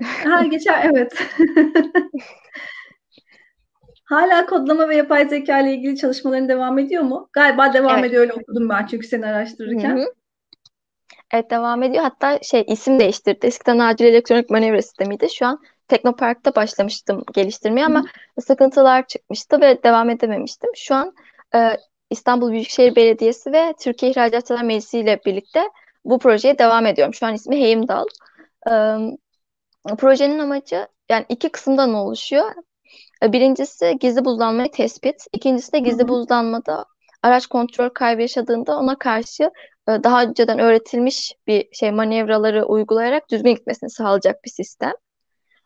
Ha 0.03 0.43
geçer 0.43 0.89
evet. 0.93 1.13
Hala 4.05 4.45
kodlama 4.45 4.89
ve 4.89 4.95
yapay 4.95 5.29
zeka 5.29 5.59
ile 5.59 5.73
ilgili 5.73 5.97
çalışmaların 5.97 6.49
devam 6.49 6.79
ediyor 6.79 7.03
mu? 7.03 7.29
Galiba 7.33 7.73
devam 7.73 7.99
Evet. 7.99 8.05
ediyor 8.05 8.21
öyle 8.21 8.33
okudum 8.33 8.69
ben 8.69 8.85
çünkü 8.85 9.07
seni 9.07 9.25
Hı 9.25 9.29
araştırırken. 9.29 9.97
hı. 9.97 10.05
Evet 11.33 11.51
devam 11.51 11.83
ediyor. 11.83 12.03
Hatta 12.03 12.39
şey 12.43 12.63
isim 12.67 12.99
değiştirdi. 12.99 13.45
Eskiden 13.47 13.79
acil 13.79 14.05
elektronik 14.05 14.49
manevra 14.49 14.81
sistemiydi. 14.81 15.27
Şu 15.33 15.45
an 15.45 15.59
Teknopark'ta 15.87 16.55
başlamıştım 16.55 17.23
geliştirmeye 17.33 17.85
ama 17.85 18.05
sıkıntılar 18.41 19.07
çıkmıştı 19.07 19.61
ve 19.61 19.83
devam 19.83 20.09
edememiştim. 20.09 20.69
Şu 20.75 20.95
an 20.95 21.13
e, 21.55 21.77
İstanbul 22.09 22.51
Büyükşehir 22.51 22.95
Belediyesi 22.95 23.51
ve 23.51 23.73
Türkiye 23.81 24.11
İhracatçılar 24.11 24.63
Meclisi 24.63 24.99
ile 24.99 25.19
birlikte 25.25 25.69
bu 26.05 26.19
projeye 26.19 26.57
devam 26.57 26.85
ediyorum. 26.85 27.13
Şu 27.13 27.25
an 27.25 27.33
ismi 27.33 27.59
Heimdall. 27.61 28.05
E, 28.71 29.95
projenin 29.97 30.39
amacı 30.39 30.87
yani 31.09 31.25
iki 31.29 31.49
kısımdan 31.49 31.93
oluşuyor. 31.93 32.51
E, 33.23 33.33
Birincisi 33.33 33.97
gizli 33.99 34.25
buzlanmayı 34.25 34.71
tespit. 34.71 35.25
İkincisi 35.33 35.73
de 35.73 35.79
Hı 35.79 35.83
gizli 35.83 36.03
hı. 36.03 36.07
buzlanmada 36.07 36.85
araç 37.23 37.47
kontrol 37.47 37.89
kaybı 37.89 38.21
yaşadığında 38.21 38.77
ona 38.77 38.97
karşı 38.97 39.51
daha 40.03 40.23
önceden 40.23 40.59
öğretilmiş 40.59 41.33
bir 41.47 41.67
şey 41.73 41.91
manevraları 41.91 42.65
uygulayarak 42.65 43.29
düzgün 43.31 43.55
gitmesini 43.55 43.89
sağlayacak 43.89 44.43
bir 44.45 44.49
sistem. 44.49 44.93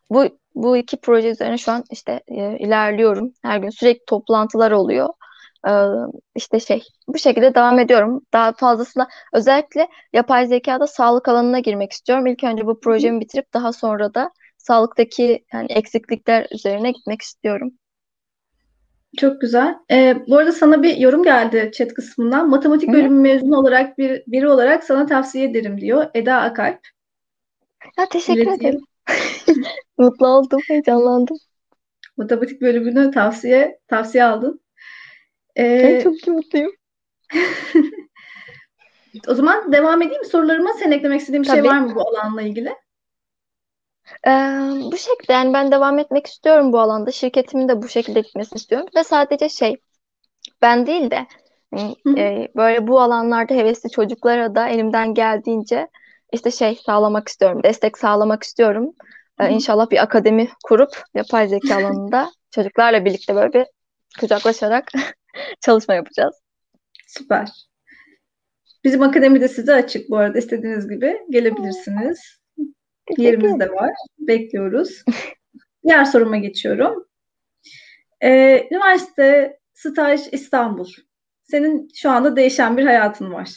Bu 0.09 0.25
bu 0.55 0.77
iki 0.77 0.97
proje 0.97 1.29
üzerine 1.29 1.57
şu 1.57 1.71
an 1.71 1.83
işte 1.91 2.21
e, 2.27 2.57
ilerliyorum. 2.57 3.33
Her 3.41 3.57
gün 3.57 3.69
sürekli 3.69 4.05
toplantılar 4.05 4.71
oluyor. 4.71 5.09
E, 5.67 5.71
işte 6.35 6.59
şey 6.59 6.83
bu 7.07 7.17
şekilde 7.17 7.55
devam 7.55 7.79
ediyorum. 7.79 8.21
Daha 8.33 8.53
fazlasıyla 8.53 9.07
özellikle 9.33 9.87
yapay 10.13 10.47
zekada 10.47 10.87
sağlık 10.87 11.27
alanına 11.27 11.59
girmek 11.59 11.91
istiyorum. 11.91 12.27
İlk 12.27 12.43
önce 12.43 12.67
bu 12.67 12.79
projemi 12.79 13.21
bitirip 13.21 13.53
daha 13.53 13.73
sonra 13.73 14.13
da 14.13 14.31
sağlıktaki 14.57 15.45
yani 15.53 15.67
eksiklikler 15.71 16.47
üzerine 16.51 16.91
gitmek 16.91 17.21
istiyorum. 17.21 17.71
Çok 19.17 19.41
güzel. 19.41 19.75
Ee, 19.91 20.15
bu 20.27 20.37
arada 20.37 20.51
sana 20.51 20.83
bir 20.83 20.97
yorum 20.97 21.23
geldi 21.23 21.71
chat 21.73 21.93
kısmından. 21.93 22.49
Matematik 22.49 22.89
Hı 22.89 22.91
hı. 22.91 22.95
bölümü 22.95 23.21
mezunu 23.21 23.57
olarak 23.57 23.97
bir 23.97 24.23
biri 24.27 24.47
olarak 24.47 24.83
sana 24.83 25.05
tavsiye 25.05 25.45
ederim 25.45 25.81
diyor. 25.81 26.05
Eda 26.13 26.35
Akalp. 26.41 26.79
Ya 27.97 28.09
teşekkür 28.09 28.41
İleteyim. 28.41 28.61
ederim. 28.61 28.85
Mutlu 29.97 30.27
oldum, 30.27 30.59
heyecanlandım. 30.67 31.37
Matematik 32.17 32.61
bölümünü 32.61 33.11
tavsiye 33.11 33.79
tavsiye 33.87 34.23
aldın. 34.23 34.61
Ben 35.57 35.63
Ee, 35.63 36.01
çok 36.03 36.27
mutluyum. 36.27 36.71
o 39.27 39.33
zaman 39.35 39.71
devam 39.71 40.01
edeyim 40.01 40.21
mi 40.21 40.27
sorularıma? 40.27 40.73
Sen 40.73 40.91
eklemek 40.91 41.19
istediğin 41.21 41.43
bir 41.43 41.47
şey 41.49 41.57
Tabii. 41.57 41.67
var 41.67 41.79
mı 41.79 41.95
bu 41.95 42.01
alanla 42.09 42.41
ilgili? 42.41 42.75
Ee, 44.27 44.31
bu 44.91 44.97
şekilde 44.97 45.33
yani 45.33 45.53
ben 45.53 45.71
devam 45.71 45.99
etmek 45.99 46.27
istiyorum 46.27 46.73
bu 46.73 46.79
alanda. 46.79 47.11
Şirketimin 47.11 47.67
de 47.67 47.81
bu 47.81 47.87
şekilde 47.87 48.21
gitmesini 48.21 48.57
istiyorum. 48.57 48.87
Ve 48.95 49.03
sadece 49.03 49.49
şey 49.49 49.77
ben 50.61 50.87
değil 50.87 51.11
de 51.11 51.27
e, 52.17 52.47
böyle 52.55 52.87
bu 52.87 53.01
alanlarda 53.01 53.53
hevesli 53.53 53.89
çocuklara 53.89 54.55
da 54.55 54.67
elimden 54.67 55.13
geldiğince 55.13 55.87
işte 56.31 56.51
şey 56.51 56.75
sağlamak 56.85 57.27
istiyorum. 57.27 57.63
Destek 57.63 57.97
sağlamak 57.97 58.43
istiyorum. 58.43 58.93
Ee. 59.39 59.49
İnşallah 59.49 59.89
bir 59.89 60.03
akademi 60.03 60.49
kurup 60.63 60.89
yapay 61.13 61.47
zeka 61.47 61.75
alanında 61.75 62.31
çocuklarla 62.51 63.05
birlikte 63.05 63.35
böyle 63.35 63.53
bir 63.53 63.65
kucaklaşarak 64.19 64.91
çalışma 65.61 65.93
yapacağız. 65.93 66.35
Süper. 67.07 67.49
Bizim 68.83 69.01
akademide 69.01 69.47
size 69.47 69.73
açık 69.73 70.09
bu 70.09 70.17
arada. 70.17 70.37
istediğiniz 70.37 70.89
gibi 70.89 71.17
gelebilirsiniz. 71.29 72.42
Yerimiz 73.17 73.59
de 73.59 73.71
var. 73.71 73.91
Bekliyoruz. 74.19 75.03
Diğer 75.87 76.05
soruma 76.05 76.37
geçiyorum. 76.37 77.05
Ee, 78.23 78.67
üniversite, 78.71 79.59
staj, 79.73 80.21
İstanbul. 80.31 80.87
Senin 81.43 81.89
şu 81.95 82.09
anda 82.09 82.35
değişen 82.35 82.77
bir 82.77 82.85
hayatın 82.85 83.33
var. 83.33 83.49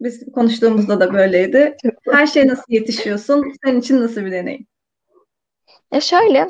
Biz 0.00 0.32
konuştuğumuzda 0.34 1.00
da 1.00 1.14
böyleydi. 1.14 1.76
Her 2.12 2.26
şeye 2.26 2.48
nasıl 2.48 2.64
yetişiyorsun? 2.68 3.52
Senin 3.64 3.80
için 3.80 4.00
nasıl 4.00 4.24
bir 4.24 4.32
deneyim? 4.32 4.66
Ya 5.92 6.00
şöyle, 6.00 6.48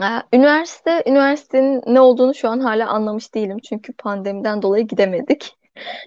e, 0.00 0.06
üniversite, 0.32 1.02
üniversitenin 1.06 1.82
ne 1.86 2.00
olduğunu 2.00 2.34
şu 2.34 2.48
an 2.48 2.60
hala 2.60 2.88
anlamış 2.88 3.34
değilim. 3.34 3.58
Çünkü 3.58 3.92
pandemiden 3.92 4.62
dolayı 4.62 4.86
gidemedik. 4.86 5.56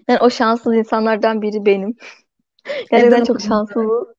Yani 0.08 0.20
o 0.20 0.30
şanssız 0.30 0.74
insanlardan 0.74 1.42
biri 1.42 1.66
benim. 1.66 1.96
Gerçekten 2.92 3.24
çok 3.24 3.36
okudun. 3.36 4.16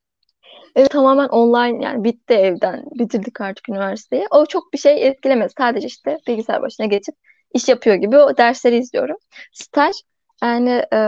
Evet, 0.76 0.90
tamamen 0.90 1.28
online 1.28 1.84
yani 1.84 2.04
bitti 2.04 2.34
evden. 2.34 2.84
Bitirdik 2.98 3.40
artık 3.40 3.68
üniversiteyi. 3.68 4.26
O 4.30 4.46
çok 4.46 4.72
bir 4.72 4.78
şey 4.78 5.06
etkilemez. 5.06 5.52
Sadece 5.58 5.86
işte 5.86 6.18
bilgisayar 6.26 6.62
başına 6.62 6.86
geçip 6.86 7.14
iş 7.54 7.68
yapıyor 7.68 7.96
gibi 7.96 8.18
o 8.18 8.36
dersleri 8.36 8.76
izliyorum. 8.76 9.16
Staj 9.52 9.96
yani 10.42 10.70
e, 10.70 10.98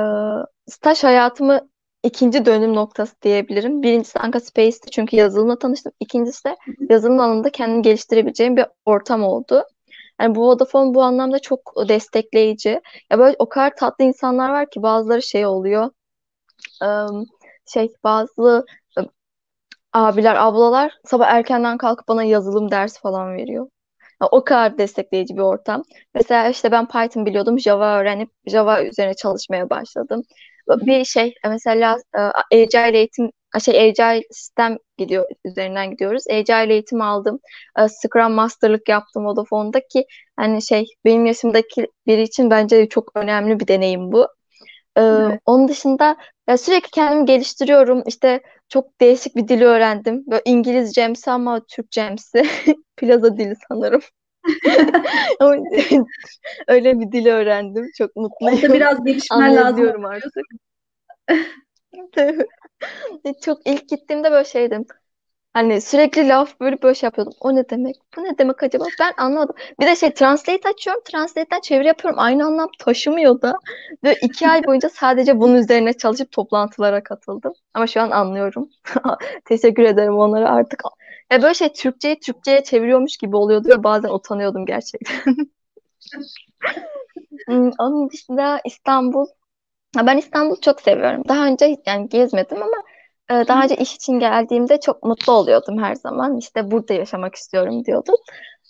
staj 0.67 1.05
hayatımı 1.05 1.69
ikinci 2.03 2.47
dönüm 2.47 2.75
noktası 2.75 3.15
diyebilirim. 3.23 3.83
Birincisi 3.83 4.19
Anka 4.19 4.41
Space'ti 4.41 4.91
çünkü 4.91 5.17
yazılımla 5.17 5.59
tanıştım. 5.59 5.93
İkincisi 6.01 6.45
de 6.45 6.57
yazılım 6.91 7.21
alanında 7.21 7.51
kendimi 7.51 7.83
geliştirebileceğim 7.83 8.57
bir 8.57 8.67
ortam 8.85 9.25
oldu. 9.25 9.65
Yani 10.21 10.35
bu 10.35 10.41
Vodafone 10.49 10.95
bu 10.95 11.03
anlamda 11.03 11.39
çok 11.39 11.75
destekleyici. 11.89 12.81
Ya 13.11 13.19
böyle 13.19 13.37
o 13.39 13.49
kadar 13.49 13.77
tatlı 13.77 14.05
insanlar 14.05 14.51
var 14.51 14.71
ki 14.71 14.83
bazıları 14.83 15.23
şey 15.23 15.47
oluyor. 15.47 15.91
Şey 17.67 17.93
bazı 18.05 18.65
abiler, 19.93 20.37
ablalar 20.37 20.93
sabah 21.05 21.27
erkenden 21.29 21.79
kalkıp 21.79 22.09
bana 22.09 22.25
yazılım 22.25 22.71
dersi 22.71 23.01
falan 23.01 23.35
veriyor. 23.37 23.69
O 24.31 24.45
kadar 24.45 24.79
destekleyici 24.79 25.37
bir 25.37 25.43
ortam. 25.43 25.83
Mesela 26.15 26.49
işte 26.49 26.71
ben 26.73 26.89
Python 26.89 27.27
biliyordum. 27.27 27.59
Java 27.61 27.99
öğrenip 27.99 28.31
Java 28.47 28.83
üzerine 28.85 29.15
çalışmaya 29.15 29.71
başladım. 29.71 30.23
Bir 30.69 31.05
şey 31.05 31.35
mesela 31.49 31.99
e, 32.17 32.21
Agile 32.57 32.99
eğitim 32.99 33.31
şey 33.65 33.81
Agile 33.81 34.23
sistem 34.31 34.77
gidiyor 34.99 35.25
üzerinden 35.45 35.91
gidiyoruz. 35.91 36.25
Agile 36.31 36.73
eğitim 36.73 37.01
aldım. 37.01 37.41
E, 37.79 37.89
Scrum 37.89 38.33
Master'lık 38.33 38.89
yaptım 38.89 39.27
Vodafone'da 39.27 39.81
ki 39.81 40.05
hani 40.37 40.63
şey 40.63 40.87
benim 41.05 41.27
yaşımdaki 41.27 41.87
biri 42.07 42.23
için 42.23 42.51
bence 42.51 42.89
çok 42.89 43.11
önemli 43.17 43.61
bir 43.61 43.69
deneyim 43.69 44.13
bu. 44.13 44.29
E, 44.97 45.03
evet. 45.03 45.41
Onun 45.47 45.69
dışında 45.69 46.17
sürekli 46.59 46.91
kendimi 46.91 47.25
geliştiriyorum. 47.27 48.03
İşte 48.07 48.41
çok 48.69 49.01
değişik 49.01 49.37
bir 49.37 49.49
dili 49.49 49.65
öğrendim. 49.65 50.25
Böyle 50.27 50.43
İngilizcemsi 50.45 51.31
ama 51.31 51.61
Türkçemsi. 51.65 52.43
Plaza 52.97 53.37
dili 53.37 53.55
sanırım. 53.69 54.01
Öyle 56.69 57.01
bir 57.01 57.13
dil 57.13 57.27
öğrendim. 57.27 57.91
Çok 57.99 58.17
mutluyum. 58.17 58.57
Orada 58.57 58.75
biraz 58.75 59.05
gelişmen 59.05 59.57
lazım. 59.57 60.05
artık. 60.05 60.47
Çok 63.43 63.67
ilk 63.67 63.89
gittiğimde 63.89 64.31
böyle 64.31 64.45
şeydim. 64.45 64.87
Hani 65.55 65.81
sürekli 65.81 66.29
laf 66.29 66.61
böyle 66.61 66.83
böyle 66.83 66.95
şey 66.95 67.07
yapıyordum. 67.07 67.33
O 67.41 67.55
ne 67.55 67.69
demek? 67.71 67.97
Bu 68.17 68.25
ne 68.25 68.39
demek 68.39 68.63
acaba? 68.63 68.85
Ben 69.01 69.13
anlamadım. 69.17 69.55
Bir 69.81 69.87
de 69.87 69.97
şey 69.97 70.15
translate 70.15 70.69
açıyorum. 70.69 71.03
Translate'den 71.05 71.61
çeviri 71.61 71.87
yapıyorum. 71.87 72.21
Aynı 72.21 72.47
anlam 72.47 72.69
taşımıyor 72.79 73.43
da. 73.43 73.59
Ve 74.05 74.15
iki 74.23 74.49
ay 74.49 74.65
boyunca 74.67 74.89
sadece 74.89 75.41
bunun 75.41 75.55
üzerine 75.55 75.93
çalışıp 75.93 76.33
toplantılara 76.33 77.03
katıldım. 77.03 77.53
Ama 77.75 77.87
şu 77.87 78.01
an 78.01 78.11
anlıyorum. 78.11 78.71
Teşekkür 79.45 79.83
ederim 79.83 80.17
onlara 80.17 80.51
artık. 80.51 80.83
Ya 81.33 81.43
böyle 81.43 81.55
şey 81.55 81.73
Türkçeyi 81.73 82.21
Türkçe'ye 82.21 82.65
çeviriyormuş 82.65 83.17
gibi 83.17 83.37
oluyordu 83.37 83.69
ve 83.69 83.85
bazen 83.85 84.09
utanıyordum 84.09 84.67
gerçekten. 84.67 85.37
Hmm, 87.47 87.71
onun 87.79 88.11
dışında 88.11 88.61
İstanbul. 88.65 89.27
Ben 89.97 90.19
İstanbul'u 90.19 90.61
çok 90.61 90.81
seviyorum. 90.81 91.23
Daha 91.29 91.47
önce 91.47 91.77
yani 91.87 92.09
gezmedim 92.09 92.63
ama 92.63 92.77
daha 93.31 93.63
önce 93.65 93.77
iş 93.77 93.95
için 93.95 94.13
geldiğimde 94.13 94.81
çok 94.81 95.03
mutlu 95.03 95.33
oluyordum 95.33 95.83
her 95.83 95.95
zaman. 95.95 96.37
İşte 96.37 96.71
burada 96.71 96.95
yaşamak 96.95 97.35
istiyorum 97.35 97.85
diyordum. 97.85 98.15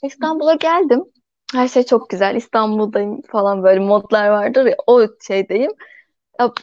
İstanbul'a 0.02 0.54
geldim. 0.54 1.04
Her 1.52 1.68
şey 1.68 1.82
çok 1.82 2.10
güzel. 2.10 2.36
İstanbul'dayım 2.36 3.22
falan 3.22 3.62
böyle 3.62 3.80
modlar 3.80 4.28
vardır 4.28 4.66
ya 4.66 4.76
o 4.86 5.06
şeydeyim. 5.26 5.70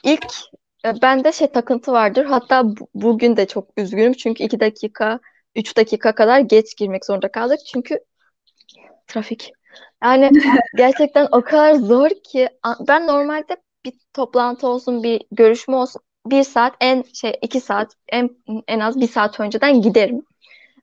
İlk 0.04 0.25
e, 0.86 1.02
bende 1.02 1.32
şey 1.32 1.48
takıntı 1.48 1.92
vardır. 1.92 2.25
Hatta 2.25 2.64
bugün 2.94 3.38
de 3.38 3.48
çok 3.48 3.70
üzgünüm. 3.78 4.14
Çünkü 4.14 4.44
iki 4.44 4.60
dakika, 4.60 5.20
üç 5.56 5.78
dakika 5.78 6.16
kadar 6.16 6.40
geç 6.40 6.78
girmek 6.78 7.06
zorunda 7.06 7.32
kaldık. 7.32 7.60
Çünkü 7.74 8.00
trafik. 9.08 9.51
Yani 10.03 10.31
gerçekten 10.77 11.27
o 11.31 11.42
kadar 11.42 11.74
zor 11.74 12.10
ki 12.24 12.50
ben 12.88 13.08
normalde 13.08 13.58
bir 13.86 13.94
toplantı 14.14 14.68
olsun, 14.68 15.03
bir 15.03 15.22
görüşme 15.31 15.75
olsun 15.75 16.01
bir 16.25 16.44
saat 16.44 16.75
en 16.81 17.03
şey 17.14 17.33
iki 17.42 17.61
saat 17.61 17.94
en 18.09 18.29
en 18.68 18.79
az 18.79 19.01
bir 19.01 19.07
saat 19.07 19.40
önceden 19.40 19.81
giderim. 19.81 20.24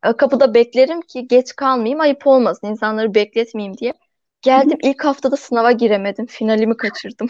E, 0.07 0.13
kapıda 0.13 0.55
beklerim 0.55 1.01
ki 1.01 1.29
geç 1.29 1.57
kalmayayım 1.57 2.01
ayıp 2.01 2.27
olmasın 2.27 2.67
insanları 2.67 3.15
bekletmeyeyim 3.15 3.79
diye. 3.79 3.95
Geldim 4.43 4.79
ilk 4.83 5.05
haftada 5.05 5.37
sınava 5.37 5.73
giremedim. 5.73 6.27
Finalimi 6.27 6.77
kaçırdım. 6.77 7.29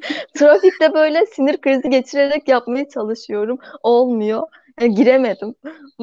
Trafikte 0.34 0.94
böyle 0.94 1.26
sinir 1.26 1.60
krizi 1.60 1.90
geçirerek 1.90 2.48
yapmaya 2.48 2.88
çalışıyorum. 2.88 3.58
Olmuyor. 3.82 4.42
Yani 4.80 4.94
giremedim. 4.94 5.54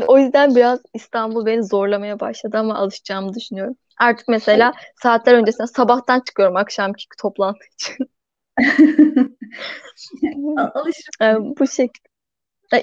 O 0.08 0.18
yüzden 0.18 0.56
biraz 0.56 0.80
İstanbul 0.94 1.46
beni 1.46 1.64
zorlamaya 1.64 2.20
başladı 2.20 2.58
ama 2.58 2.76
alışacağımı 2.76 3.34
düşünüyorum. 3.34 3.76
Artık 4.00 4.28
mesela 4.28 4.74
saatler 5.04 5.34
öncesinde 5.34 5.68
sabahtan 5.68 6.20
çıkıyorum 6.20 6.56
akşamki 6.56 7.06
toplantı 7.22 7.66
için. 7.74 8.13
Alışırım. 10.58 11.56
bu 11.60 11.68
şekilde. 11.68 12.14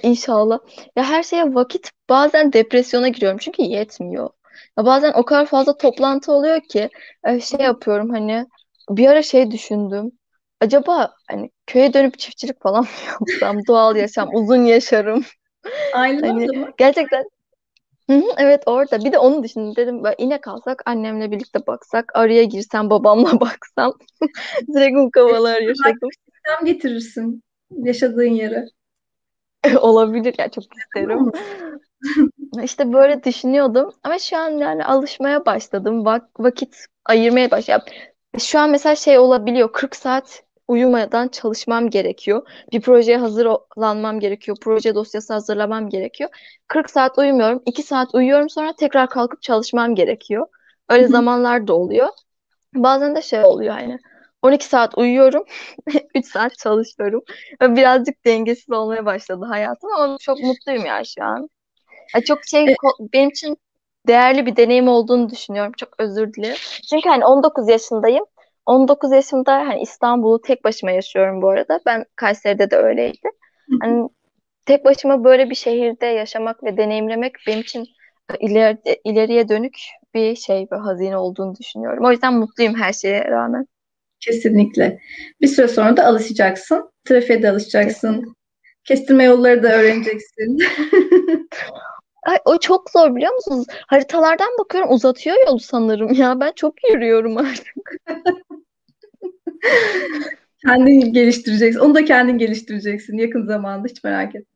İnşallah. 0.03 0.59
Ya 0.97 1.05
her 1.05 1.23
şeye 1.23 1.55
vakit 1.55 1.91
bazen 2.09 2.53
depresyona 2.53 3.09
giriyorum 3.09 3.39
çünkü 3.39 3.63
yetmiyor. 3.63 4.31
Ya 4.79 4.85
bazen 4.87 5.13
o 5.13 5.25
kadar 5.25 5.47
fazla 5.47 5.77
toplantı 5.77 6.33
oluyor 6.33 6.61
ki 6.61 6.91
e, 7.25 7.41
şey 7.41 7.61
yapıyorum 7.61 8.11
hani 8.11 8.47
bir 8.91 9.09
ara 9.09 9.23
şey 9.23 9.51
düşündüm. 9.51 10.13
Acaba 10.61 11.15
hani 11.29 11.51
köye 11.67 11.93
dönüp 11.93 12.19
çiftçilik 12.19 12.63
falan 12.63 12.81
mı 12.81 12.89
yapsam? 13.31 13.67
Doğal 13.67 13.97
yaşam, 13.97 14.29
uzun 14.35 14.65
yaşarım. 14.65 15.25
Aynen 15.93 16.29
hani, 16.29 16.59
mı? 16.59 16.71
Gerçekten 16.79 17.25
Hı 18.11 18.17
hı, 18.17 18.25
evet 18.39 18.63
orada. 18.67 19.05
Bir 19.05 19.13
de 19.13 19.19
onu 19.19 19.43
düşündüm. 19.43 19.77
Dedim 19.77 20.05
böyle 20.05 20.17
inek 20.19 20.49
alsak 20.49 20.83
annemle 20.87 21.31
birlikte 21.31 21.67
baksak. 21.67 22.13
Araya 22.15 22.45
girsem 22.45 22.91
babamla 22.91 23.31
baksam. 23.41 23.93
Direkt 24.75 24.97
mukavvalar 24.97 25.61
yaşadım. 25.61 26.09
Sistem 26.13 26.65
getirirsin 26.65 27.43
yaşadığın 27.71 28.25
yere. 28.25 28.67
Olabilir 29.81 30.35
ya 30.39 30.49
çok 30.49 30.65
isterim. 30.77 31.33
İşte 32.65 32.93
böyle 32.93 33.25
düşünüyordum. 33.25 33.91
Ama 34.03 34.19
şu 34.19 34.37
an 34.37 34.51
yani 34.51 34.85
alışmaya 34.85 35.47
başladım. 35.47 36.05
Vak 36.05 36.41
vakit 36.41 36.87
ayırmaya 37.05 37.51
başladım. 37.51 37.87
Şu 38.39 38.59
an 38.59 38.71
mesela 38.71 38.97
şey 38.97 39.19
olabiliyor. 39.19 39.73
40 39.73 39.97
saat 39.97 40.43
uyumadan 40.71 41.29
çalışmam 41.29 41.91
gerekiyor. 41.91 42.49
Bir 42.73 42.81
projeye 42.81 43.19
hazırlanmam 43.19 44.21
gerekiyor. 44.21 44.57
Proje 44.61 44.95
dosyası 44.95 45.33
hazırlamam 45.33 45.89
gerekiyor. 45.89 46.31
40 46.69 46.91
saat 46.91 47.19
uyumuyorum. 47.19 47.63
2 47.67 47.83
saat 47.83 48.15
uyuyorum 48.15 48.51
sonra 48.51 48.73
tekrar 48.73 49.09
kalkıp 49.09 49.43
çalışmam 49.43 49.95
gerekiyor. 49.95 50.47
Öyle 50.89 51.09
zamanlar 51.09 51.67
da 51.67 51.75
oluyor. 51.75 52.09
Bazen 52.75 53.17
de 53.17 53.23
şey 53.23 53.45
oluyor 53.45 53.79
yani. 53.79 53.99
12 54.43 54.67
saat 54.67 54.99
uyuyorum, 54.99 55.45
3 56.15 56.27
saat 56.27 56.59
çalışıyorum. 56.59 57.23
Birazcık 57.61 58.25
dengesiz 58.27 58.71
olmaya 58.71 59.07
başladı 59.07 59.45
hayatım 59.45 59.91
ama 59.93 60.17
çok 60.21 60.41
mutluyum 60.41 60.87
ya 60.87 61.03
şu 61.05 61.25
an. 61.25 61.49
Yani 62.15 62.25
çok 62.25 62.45
şey 62.45 62.65
e 62.65 62.77
benim 63.13 63.29
için 63.29 63.57
değerli 64.09 64.47
bir 64.47 64.57
deneyim 64.57 64.89
olduğunu 64.89 65.31
düşünüyorum. 65.31 65.73
Çok 65.77 65.89
özür 65.99 66.33
dilerim. 66.33 66.57
Çünkü 66.91 67.09
hani 67.09 67.25
19 67.25 67.69
yaşındayım 67.69 68.25
19 68.71 69.13
yaşımda 69.13 69.55
hani 69.55 69.81
İstanbul'u 69.81 70.41
tek 70.41 70.65
başıma 70.65 70.91
yaşıyorum 70.91 71.43
bu 71.43 71.49
arada. 71.49 71.81
Ben 71.87 72.05
Kayseri'de 72.17 72.71
de 72.71 72.77
öyleydi. 72.77 73.29
Hani 73.81 74.09
tek 74.67 74.85
başıma 74.85 75.25
böyle 75.25 75.51
bir 75.51 75.55
şehirde 75.55 76.07
yaşamak 76.07 76.65
ve 76.65 76.77
deneyimlemek 76.77 77.33
benim 77.47 77.61
için 77.61 77.87
ileri, 78.41 78.79
ileriye 79.05 79.49
dönük 79.49 79.75
bir 80.15 80.37
şey 80.37 80.67
bir 80.73 80.77
hazine 80.77 81.17
olduğunu 81.17 81.55
düşünüyorum. 81.57 82.05
O 82.05 82.11
yüzden 82.11 82.35
mutluyum 82.35 82.75
her 82.75 82.93
şeye 82.93 83.25
rağmen. 83.25 83.67
Kesinlikle. 84.21 85.01
Bir 85.41 85.49
süre 85.49 85.69
sonra 85.69 85.97
da 85.97 86.07
alışacaksın. 86.07 86.91
Trafiğe 87.05 87.43
de 87.43 87.51
alışacaksın. 87.51 88.35
Kestirme 88.85 89.25
yolları 89.25 89.63
da 89.63 89.73
öğreneceksin. 89.73 90.59
Ay, 92.27 92.39
o 92.45 92.59
çok 92.59 92.91
zor 92.91 93.17
biliyor 93.17 93.35
musunuz? 93.35 93.67
Haritalardan 93.87 94.59
bakıyorum 94.59 94.93
uzatıyor 94.93 95.37
yolu 95.47 95.59
sanırım 95.59 96.13
ya. 96.13 96.41
Ben 96.41 96.53
çok 96.57 96.75
yürüyorum 96.91 97.37
artık. 97.37 97.97
kendin 100.67 101.13
geliştireceksin. 101.13 101.81
Onu 101.81 101.95
da 101.95 102.05
kendin 102.05 102.39
geliştireceksin 102.39 103.19
yakın 103.19 103.47
zamanda 103.47 103.89
hiç 103.89 104.05
merak 104.05 104.35
etme. 104.35 104.51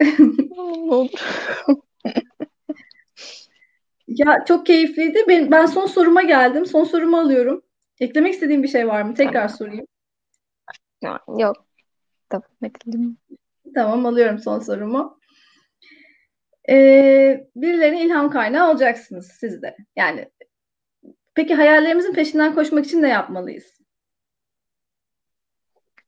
ya 4.08 4.44
çok 4.48 4.66
keyifliydi. 4.66 5.24
Ben, 5.28 5.50
ben 5.50 5.66
son 5.66 5.86
soruma 5.86 6.22
geldim. 6.22 6.66
Son 6.66 6.84
sorumu 6.84 7.18
alıyorum. 7.18 7.62
Eklemek 8.00 8.34
istediğim 8.34 8.62
bir 8.62 8.68
şey 8.68 8.88
var 8.88 9.02
mı? 9.02 9.14
Tekrar 9.14 9.48
sorayım. 9.48 9.86
Yok. 11.38 11.66
Tamam, 12.28 12.48
ekledim. 12.62 13.16
Tamam, 13.74 14.06
alıyorum 14.06 14.38
son 14.38 14.58
sorumu. 14.58 15.18
Ee, 16.68 17.48
birilerine 17.56 18.04
ilham 18.04 18.30
kaynağı 18.30 18.70
olacaksınız 18.70 19.32
siz 19.40 19.62
de. 19.62 19.76
Yani 19.96 20.30
peki 21.34 21.54
hayallerimizin 21.54 22.12
peşinden 22.12 22.54
koşmak 22.54 22.84
için 22.86 23.02
ne 23.02 23.08
yapmalıyız? 23.08 23.81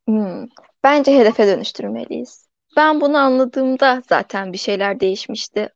Hmm. 0.09 0.45
Bence 0.85 1.19
hedefe 1.19 1.47
dönüştürmeliyiz. 1.47 2.49
ben 2.77 3.01
bunu 3.01 3.19
anladığımda 3.19 4.03
zaten 4.09 4.53
bir 4.53 4.59
şeyler 4.59 5.01
değişmişti 5.01 5.69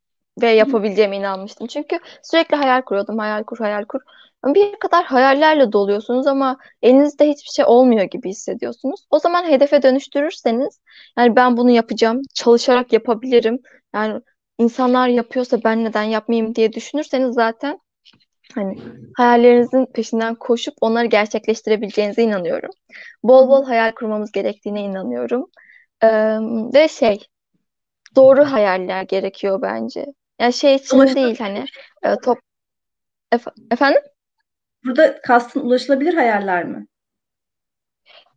ve 0.42 0.46
yapabileceğime 0.50 1.16
inanmıştım. 1.16 1.66
Çünkü 1.66 1.98
sürekli 2.22 2.56
hayal 2.56 2.82
kuruyordum, 2.82 3.18
hayal 3.18 3.44
kur, 3.44 3.58
hayal 3.58 3.84
kur. 3.84 4.00
Bir 4.46 4.78
kadar 4.78 5.04
hayallerle 5.04 5.72
doluyorsunuz 5.72 6.26
ama 6.26 6.56
elinizde 6.82 7.28
hiçbir 7.28 7.50
şey 7.50 7.64
olmuyor 7.64 8.02
gibi 8.04 8.28
hissediyorsunuz. 8.30 9.06
O 9.10 9.18
zaman 9.18 9.44
hedefe 9.44 9.82
dönüştürürseniz, 9.82 10.80
yani 11.18 11.36
ben 11.36 11.56
bunu 11.56 11.70
yapacağım, 11.70 12.22
çalışarak 12.34 12.92
yapabilirim. 12.92 13.58
Yani 13.94 14.20
insanlar 14.58 15.08
yapıyorsa 15.08 15.64
ben 15.64 15.84
neden 15.84 16.02
yapmayayım 16.02 16.54
diye 16.54 16.72
düşünürseniz 16.72 17.34
zaten 17.34 17.80
hani 18.58 18.78
hayallerinizin 19.16 19.86
peşinden 19.86 20.34
koşup 20.34 20.74
onları 20.80 21.06
gerçekleştirebileceğinize 21.06 22.22
inanıyorum. 22.22 22.70
Bol 23.22 23.48
bol 23.48 23.64
hayal 23.64 23.92
kurmamız 23.92 24.32
gerektiğine 24.32 24.80
inanıyorum. 24.80 25.46
Ee, 26.02 26.08
ve 26.74 26.88
şey 26.88 27.18
doğru 28.16 28.44
hayaller 28.44 29.02
gerekiyor 29.02 29.62
bence. 29.62 30.06
Yani 30.40 30.52
şey 30.52 30.74
için 30.74 31.00
değil 31.00 31.38
hani 31.38 31.64
e, 32.02 32.16
top 32.24 32.38
Efe- 33.32 33.72
efendim? 33.72 34.02
Burada 34.84 35.20
kastın 35.22 35.60
ulaşılabilir 35.60 36.14
hayaller 36.14 36.64
mi? 36.64 36.86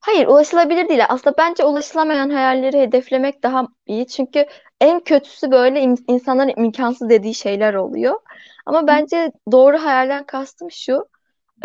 Hayır, 0.02 0.28
ulaşılabilir 0.28 0.90
değil. 0.90 1.02
Aslında 1.10 1.38
bence 1.38 1.64
ulaşılamayan 1.64 2.30
hayalleri 2.30 2.80
hedeflemek 2.80 3.44
daha 3.44 3.68
iyi. 3.88 4.08
Çünkü 4.08 4.46
en 4.82 5.00
kötüsü 5.00 5.52
böyle 5.52 5.82
insanların 6.08 6.54
imkansız 6.66 7.10
dediği 7.10 7.34
şeyler 7.36 7.74
oluyor. 7.74 8.20
Ama 8.66 8.88
bence 8.88 9.32
doğru 9.52 9.78
hayalden 9.78 10.26
kastım 10.26 10.72
şu. 10.72 11.08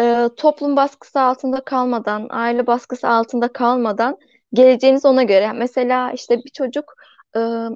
E, 0.01 0.29
toplum 0.37 0.77
baskısı 0.77 1.20
altında 1.20 1.61
kalmadan, 1.64 2.27
aile 2.31 2.66
baskısı 2.66 3.09
altında 3.09 3.49
kalmadan 3.53 4.18
geleceğiniz 4.55 5.05
ona 5.05 5.22
göre. 5.22 5.53
Mesela 5.53 6.12
işte 6.12 6.38
bir 6.44 6.51
çocuk 6.51 6.94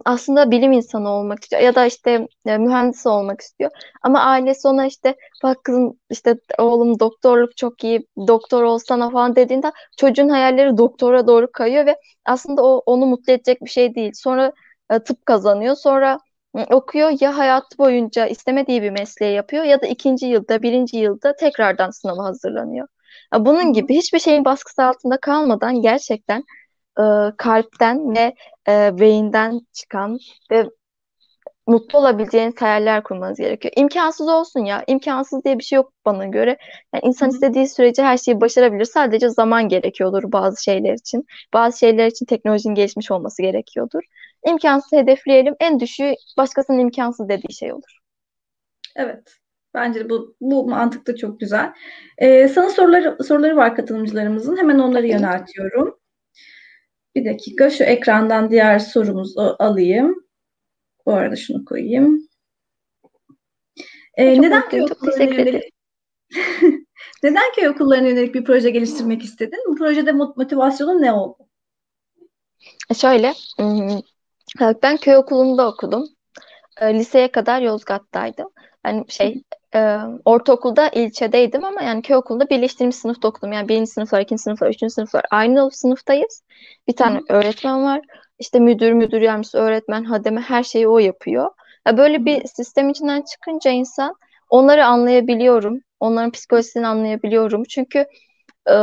aslında 0.05 0.51
bilim 0.51 0.73
insanı 0.73 1.09
olmak 1.11 1.43
istiyor 1.43 1.63
ya 1.63 1.75
da 1.75 1.87
işte 1.87 2.29
mühendis 2.45 3.07
olmak 3.07 3.41
istiyor. 3.41 3.71
Ama 4.03 4.21
ailesi 4.21 4.69
ona 4.69 4.87
işte 4.87 5.17
bak 5.43 5.65
kızım 5.65 5.99
işte 6.11 6.35
oğlum 6.59 7.01
doktorluk 7.01 7.57
çok 7.57 7.85
iyi 7.85 8.07
doktor 8.29 8.63
olsana 8.63 9.11
falan 9.11 9.37
dediğinde 9.37 9.73
çocuğun 9.97 10.29
hayalleri 10.29 10.79
doktora 10.79 11.27
doğru 11.27 11.53
kayıyor 11.53 11.87
ve 11.87 11.97
aslında 12.25 12.65
o 12.65 12.83
onu 12.87 13.07
mutlu 13.07 13.33
edecek 13.33 13.61
bir 13.65 13.71
şey 13.71 13.95
değil. 13.95 14.13
Sonra 14.15 14.53
tıp 15.07 15.27
kazanıyor. 15.27 15.75
Sonra 15.75 16.19
okuyor 16.71 17.13
ya 17.21 17.39
hayat 17.39 17.79
boyunca 17.79 18.27
istemediği 18.27 18.83
bir 18.83 18.91
mesleği 18.91 19.35
yapıyor 19.35 19.65
ya 19.65 19.81
da 19.83 19.87
ikinci 19.87 20.27
yılda 20.27 20.63
birinci 20.63 20.97
yılda 20.97 21.37
tekrardan 21.37 21.91
sınava 21.91 22.25
hazırlanıyor. 22.25 22.87
Bunun 23.39 23.73
gibi 23.73 23.95
hiçbir 23.95 24.19
şeyin 24.19 24.45
baskısı 24.45 24.85
altında 24.85 25.17
kalmadan 25.21 25.83
gerçekten 25.83 26.45
e, 26.99 27.03
kalpten 27.37 28.17
ve 28.17 28.35
e, 28.69 28.99
beyinden 28.99 29.61
çıkan 29.73 30.19
ve 30.51 30.67
mutlu 31.67 31.99
olabileceğiniz 31.99 32.63
hayaller 32.63 33.03
kurmanız 33.03 33.39
gerekiyor. 33.39 33.75
İmkansız 33.77 34.29
olsun 34.29 34.61
ya. 34.61 34.85
İmkansız 34.87 35.45
diye 35.45 35.59
bir 35.59 35.65
şey 35.65 35.77
yok 35.77 35.93
bana 36.07 36.27
göre. 36.27 36.57
Yani 36.95 37.03
insan 37.05 37.31
istediği 37.31 37.69
sürece 37.69 38.03
her 38.03 38.17
şeyi 38.17 38.41
başarabilir. 38.41 38.85
Sadece 38.85 39.29
zaman 39.29 39.69
gerekiyordur 39.69 40.33
bazı 40.33 40.63
şeyler 40.63 40.95
için. 40.95 41.27
Bazı 41.55 41.79
şeyler 41.79 42.07
için 42.07 42.27
teknolojinin 42.27 42.75
gelişmiş 42.75 43.11
olması 43.11 43.43
gerekiyordur. 43.43 44.03
İmkansız 44.47 44.93
hedefleyelim. 44.93 45.55
En 45.61 45.81
düşüğü 45.81 46.15
başkasının 46.37 46.79
imkansız 46.79 47.29
dediği 47.29 47.53
şey 47.53 47.73
olur. 47.73 47.99
Evet. 48.97 49.37
Bence 49.75 50.11
bu 50.11 50.37
bu 50.41 50.69
mantık 50.69 51.07
da 51.07 51.17
çok 51.17 51.41
güzel. 51.41 51.73
Ee, 52.19 52.49
sana 52.49 52.71
soruları 52.71 53.25
soruları 53.25 53.57
var 53.57 53.77
katılımcılarımızın. 53.77 54.57
Hemen 54.57 54.79
onları 54.79 55.07
yöneltiyorum. 55.07 56.00
Bir 57.15 57.25
dakika 57.25 57.71
şu 57.71 57.85
ekrandan 57.85 58.51
diğer 58.51 58.79
sorumuzu 58.79 59.57
alayım. 59.59 60.25
Bu 61.07 61.13
arada 61.13 61.37
şunu 61.37 61.65
koyayım. 61.65 62.29
Ee, 64.15 64.43
neden 64.43 64.69
köy 64.69 64.83
okullarına 64.83 65.25
yönelik 65.25 65.75
neden 67.23 67.53
köy 67.57 67.69
okullarına 67.69 68.09
yönelik 68.09 68.35
bir 68.35 68.45
proje 68.45 68.71
geliştirmek 68.71 69.23
istedin? 69.23 69.59
Bu 69.69 69.75
projede 69.75 70.13
motivasyonun 70.13 71.03
ne 71.03 71.13
oldu? 71.13 71.49
E, 72.91 72.95
şöyle, 72.95 73.35
ben 74.83 74.97
köy 74.97 75.17
okulunda 75.17 75.69
okudum. 75.69 76.09
E, 76.81 76.95
liseye 76.95 77.33
kadar 77.33 77.61
Yozgat'taydım. 77.61 78.49
Yani 78.87 79.05
şey 79.09 79.43
e, 79.75 79.97
ortaokulda 80.25 80.89
ilçedeydim 80.89 81.65
ama 81.65 81.83
yani 81.83 82.03
köy 82.03 82.17
okulunda 82.17 82.51
birleştirilmiş 82.51 82.97
sınıfta 82.97 83.29
okudum. 83.29 83.53
Yani 83.53 83.69
birinci 83.69 83.91
sınıflar, 83.91 84.21
ikinci 84.21 84.43
sınıflar, 84.43 84.69
üçüncü 84.71 84.95
sınıflar 84.95 85.25
aynı 85.31 85.71
sınıftayız. 85.71 86.43
Bir 86.89 86.97
tane 86.97 87.19
Hı. 87.19 87.23
öğretmen 87.29 87.85
var. 87.85 88.01
İşte 88.39 88.59
müdür, 88.59 88.93
müdür 88.93 89.21
yardımcısı, 89.21 89.59
öğretmen, 89.59 90.05
hademe 90.05 90.41
her 90.41 90.63
şeyi 90.63 90.89
o 90.89 90.99
yapıyor. 90.99 91.51
Ya 91.87 91.97
böyle 91.97 92.25
bir 92.25 92.47
sistem 92.47 92.89
içinden 92.89 93.23
çıkınca 93.23 93.71
insan 93.71 94.15
onları 94.51 94.87
anlayabiliyorum. 94.87 95.81
Onların 96.01 96.31
psikolojisini 96.31 96.87
anlayabiliyorum. 96.87 97.65
Çünkü 97.65 97.99
e, 98.69 98.75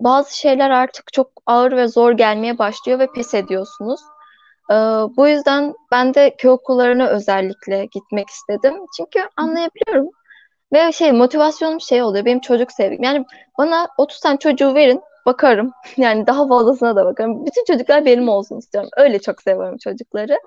bazı 0.00 0.38
şeyler 0.38 0.70
artık 0.70 1.12
çok 1.12 1.30
ağır 1.46 1.76
ve 1.76 1.88
zor 1.88 2.12
gelmeye 2.12 2.58
başlıyor 2.58 2.98
ve 2.98 3.06
pes 3.14 3.34
ediyorsunuz. 3.34 4.00
E, 4.70 4.74
bu 5.16 5.28
yüzden 5.28 5.74
ben 5.92 6.14
de 6.14 6.36
köy 6.38 6.50
okullarına 6.50 7.08
özellikle 7.08 7.84
gitmek 7.86 8.28
istedim. 8.28 8.74
Çünkü 8.96 9.28
anlayabiliyorum. 9.36 10.10
Ve 10.72 10.92
şey 10.92 11.12
motivasyonum 11.12 11.80
şey 11.80 12.02
oluyor 12.02 12.24
benim 12.24 12.40
çocuk 12.40 12.72
sevgim. 12.72 13.02
Yani 13.02 13.24
bana 13.58 13.88
30 13.98 14.20
tane 14.20 14.38
çocuğu 14.38 14.74
verin 14.74 15.00
bakarım. 15.26 15.72
Yani 15.96 16.26
daha 16.26 16.48
fazlasına 16.48 16.96
da 16.96 17.04
bakarım. 17.04 17.46
Bütün 17.46 17.64
çocuklar 17.64 18.04
benim 18.04 18.28
olsun 18.28 18.58
istiyorum. 18.58 18.90
Öyle 18.96 19.18
çok 19.20 19.42
seviyorum 19.42 19.78
çocukları. 19.78 20.38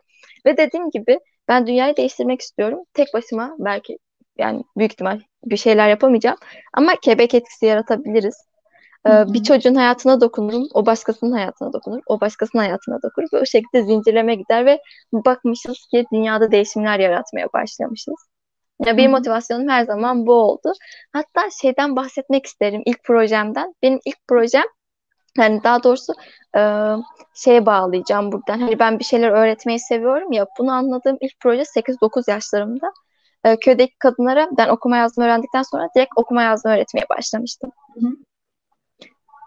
Ve 0.45 0.57
dediğim 0.57 0.89
gibi 0.91 1.19
ben 1.47 1.67
dünyayı 1.67 1.97
değiştirmek 1.97 2.41
istiyorum. 2.41 2.79
Tek 2.93 3.13
başıma 3.13 3.55
belki 3.59 3.97
yani 4.37 4.63
büyük 4.77 4.91
ihtimal 4.93 5.19
bir 5.45 5.57
şeyler 5.57 5.89
yapamayacağım. 5.89 6.37
Ama 6.73 6.95
kebek 7.03 7.33
etkisi 7.33 7.65
yaratabiliriz. 7.65 8.48
Ee, 9.07 9.33
bir 9.33 9.43
çocuğun 9.43 9.75
hayatına 9.75 10.21
dokunurum, 10.21 10.67
o 10.73 10.85
başkasının 10.85 11.31
hayatına 11.31 11.73
dokunur, 11.73 12.01
o 12.07 12.21
başkasının 12.21 12.61
hayatına 12.61 13.01
dokunur 13.01 13.27
ve 13.33 13.39
o 13.39 13.45
şekilde 13.45 13.83
zincirleme 13.83 14.35
gider 14.35 14.65
ve 14.65 14.79
bakmışız 15.13 15.77
ki 15.91 16.05
dünyada 16.13 16.51
değişimler 16.51 16.99
yaratmaya 16.99 17.47
başlamışız. 17.53 18.15
Ya 18.85 18.97
benim 18.97 19.11
motivasyonum 19.11 19.69
her 19.69 19.85
zaman 19.85 20.27
bu 20.27 20.33
oldu. 20.33 20.73
Hatta 21.13 21.49
şeyden 21.61 21.95
bahsetmek 21.95 22.45
isterim 22.45 22.81
ilk 22.85 23.03
projemden. 23.03 23.75
Benim 23.83 23.99
ilk 24.05 24.27
projem 24.27 24.63
yani 25.37 25.63
daha 25.63 25.83
doğrusu 25.83 26.13
e, 26.57 26.61
şeye 27.35 27.65
bağlayacağım 27.65 28.31
buradan. 28.31 28.59
Hani 28.59 28.79
ben 28.79 28.99
bir 28.99 29.03
şeyler 29.03 29.31
öğretmeyi 29.31 29.79
seviyorum 29.79 30.31
ya. 30.31 30.45
Bunu 30.59 30.71
anladığım 30.71 31.17
ilk 31.21 31.39
proje 31.39 31.65
8-9 31.65 32.31
yaşlarımda. 32.31 32.91
E, 33.43 33.57
köydeki 33.59 33.93
kadınlara 33.99 34.49
ben 34.57 34.69
okuma 34.69 34.97
yazma 34.97 35.25
öğrendikten 35.25 35.63
sonra 35.63 35.87
direkt 35.95 36.13
okuma 36.15 36.43
yazma 36.43 36.71
öğretmeye 36.71 37.05
başlamıştım. 37.09 37.71
Hı 37.93 38.07
hı. 38.07 38.11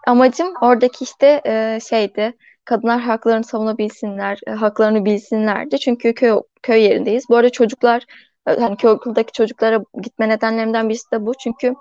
Amacım 0.07 0.53
oradaki 0.61 1.03
işte 1.03 1.41
e, 1.45 1.79
şeydi 1.89 2.33
kadınlar 2.65 2.99
haklarını 3.01 3.43
savunabilsinler, 3.43 4.39
e, 4.47 4.51
haklarını 4.51 5.05
bilsinlerdi. 5.05 5.79
Çünkü 5.79 6.13
köy 6.13 6.39
köy 6.63 6.81
yerindeyiz. 6.81 7.25
Bu 7.29 7.35
arada 7.35 7.49
çocuklar 7.49 8.05
hani 8.45 8.77
köy 8.77 8.91
okuldaki 8.91 9.31
çocuklara 9.31 9.83
gitme 10.01 10.29
nedenlerimden 10.29 10.89
birisi 10.89 11.11
de 11.11 11.25
bu. 11.25 11.33
Çünkü 11.43 11.73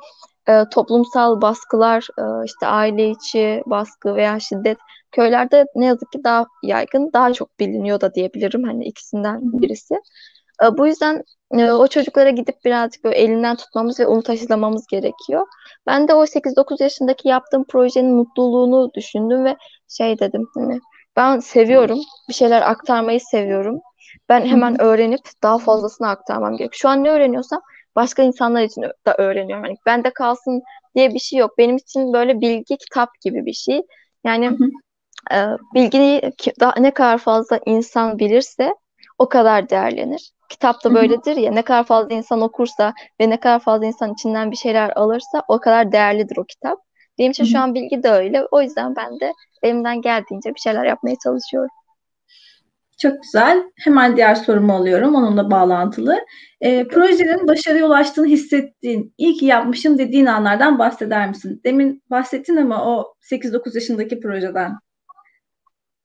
e, 0.48 0.64
toplumsal 0.70 1.40
baskılar, 1.40 2.08
e, 2.18 2.44
işte 2.44 2.66
aile 2.66 3.10
içi 3.10 3.62
baskı 3.66 4.14
veya 4.14 4.40
şiddet 4.40 4.78
köylerde 5.12 5.64
ne 5.74 5.84
yazık 5.86 6.12
ki 6.12 6.24
daha 6.24 6.46
yaygın, 6.62 7.10
daha 7.12 7.32
çok 7.32 7.60
biliniyor 7.60 8.00
da 8.00 8.14
diyebilirim. 8.14 8.62
Hani 8.62 8.84
ikisinden 8.84 9.40
birisi. 9.42 9.94
E, 10.62 10.78
bu 10.78 10.86
yüzden 10.86 11.22
e, 11.58 11.70
o 11.70 11.86
çocuklara 11.86 12.30
gidip 12.30 12.64
birazcık 12.64 13.04
böyle 13.04 13.16
elinden 13.16 13.56
tutmamız 13.56 14.00
ve 14.00 14.06
onu 14.06 14.22
taşılamamız 14.22 14.86
gerekiyor. 14.86 15.46
Ben 15.86 16.08
de 16.08 16.14
o 16.14 16.26
8-9 16.26 16.82
yaşındaki 16.82 17.28
yaptığım 17.28 17.64
projenin 17.64 18.14
mutluluğunu 18.14 18.90
düşündüm 18.94 19.44
ve 19.44 19.56
şey 19.88 20.18
dedim 20.18 20.48
hani 20.54 20.80
ben 21.16 21.38
seviyorum, 21.38 21.98
bir 22.28 22.34
şeyler 22.34 22.62
aktarmayı 22.70 23.20
seviyorum. 23.20 23.80
Ben 24.28 24.46
hemen 24.46 24.80
öğrenip 24.80 25.20
daha 25.42 25.58
fazlasını 25.58 26.08
aktarmam 26.08 26.50
gerekiyor. 26.56 26.78
Şu 26.80 26.88
an 26.88 27.04
ne 27.04 27.10
öğreniyorsam 27.10 27.60
başka 27.96 28.22
insanlar 28.22 28.62
için 28.62 28.82
de 28.82 29.14
öğreniyorum. 29.18 29.64
Yani 29.64 29.76
bende 29.86 30.10
kalsın 30.10 30.62
diye 30.94 31.14
bir 31.14 31.18
şey 31.18 31.38
yok. 31.38 31.58
Benim 31.58 31.76
için 31.76 32.12
böyle 32.12 32.40
bilgi 32.40 32.76
kitap 32.76 33.08
gibi 33.20 33.46
bir 33.46 33.52
şey. 33.52 33.82
Yani 34.24 34.58
e, 35.32 35.36
bilgiyi 35.74 36.32
daha 36.60 36.74
ne 36.78 36.90
kadar 36.94 37.18
fazla 37.18 37.60
insan 37.66 38.18
bilirse 38.18 38.74
o 39.22 39.28
kadar 39.28 39.70
değerlenir. 39.70 40.32
Kitap 40.48 40.84
da 40.84 40.94
böyledir 40.94 41.36
ya 41.36 41.52
ne 41.52 41.62
kadar 41.62 41.84
fazla 41.84 42.14
insan 42.14 42.40
okursa 42.40 42.92
ve 43.20 43.30
ne 43.30 43.40
kadar 43.40 43.58
fazla 43.58 43.86
insan 43.86 44.12
içinden 44.12 44.50
bir 44.50 44.56
şeyler 44.56 44.92
alırsa 44.96 45.42
o 45.48 45.60
kadar 45.60 45.92
değerlidir 45.92 46.36
o 46.36 46.44
kitap. 46.44 46.78
Benim 47.18 47.30
için 47.30 47.44
şu 47.44 47.58
an 47.58 47.74
bilgi 47.74 48.02
de 48.02 48.10
öyle. 48.10 48.46
O 48.50 48.62
yüzden 48.62 48.96
ben 48.96 49.20
de 49.20 49.32
elimden 49.62 50.00
geldiğince 50.00 50.54
bir 50.54 50.60
şeyler 50.60 50.84
yapmaya 50.84 51.16
çalışıyorum. 51.24 51.70
Çok 52.98 53.22
güzel. 53.22 53.62
Hemen 53.76 54.16
diğer 54.16 54.34
sorumu 54.34 54.72
alıyorum. 54.72 55.14
Onunla 55.14 55.50
bağlantılı. 55.50 56.18
E, 56.60 56.88
projenin 56.88 57.48
başarıya 57.48 57.86
ulaştığını 57.86 58.26
hissettiğin, 58.26 59.14
iyi 59.18 59.34
ki 59.34 59.46
yapmışım 59.46 59.98
dediğin 59.98 60.26
anlardan 60.26 60.78
bahseder 60.78 61.28
misin? 61.28 61.60
Demin 61.64 62.02
bahsettin 62.10 62.56
ama 62.56 62.84
o 62.86 63.14
8-9 63.20 63.74
yaşındaki 63.74 64.20
projeden. 64.20 64.72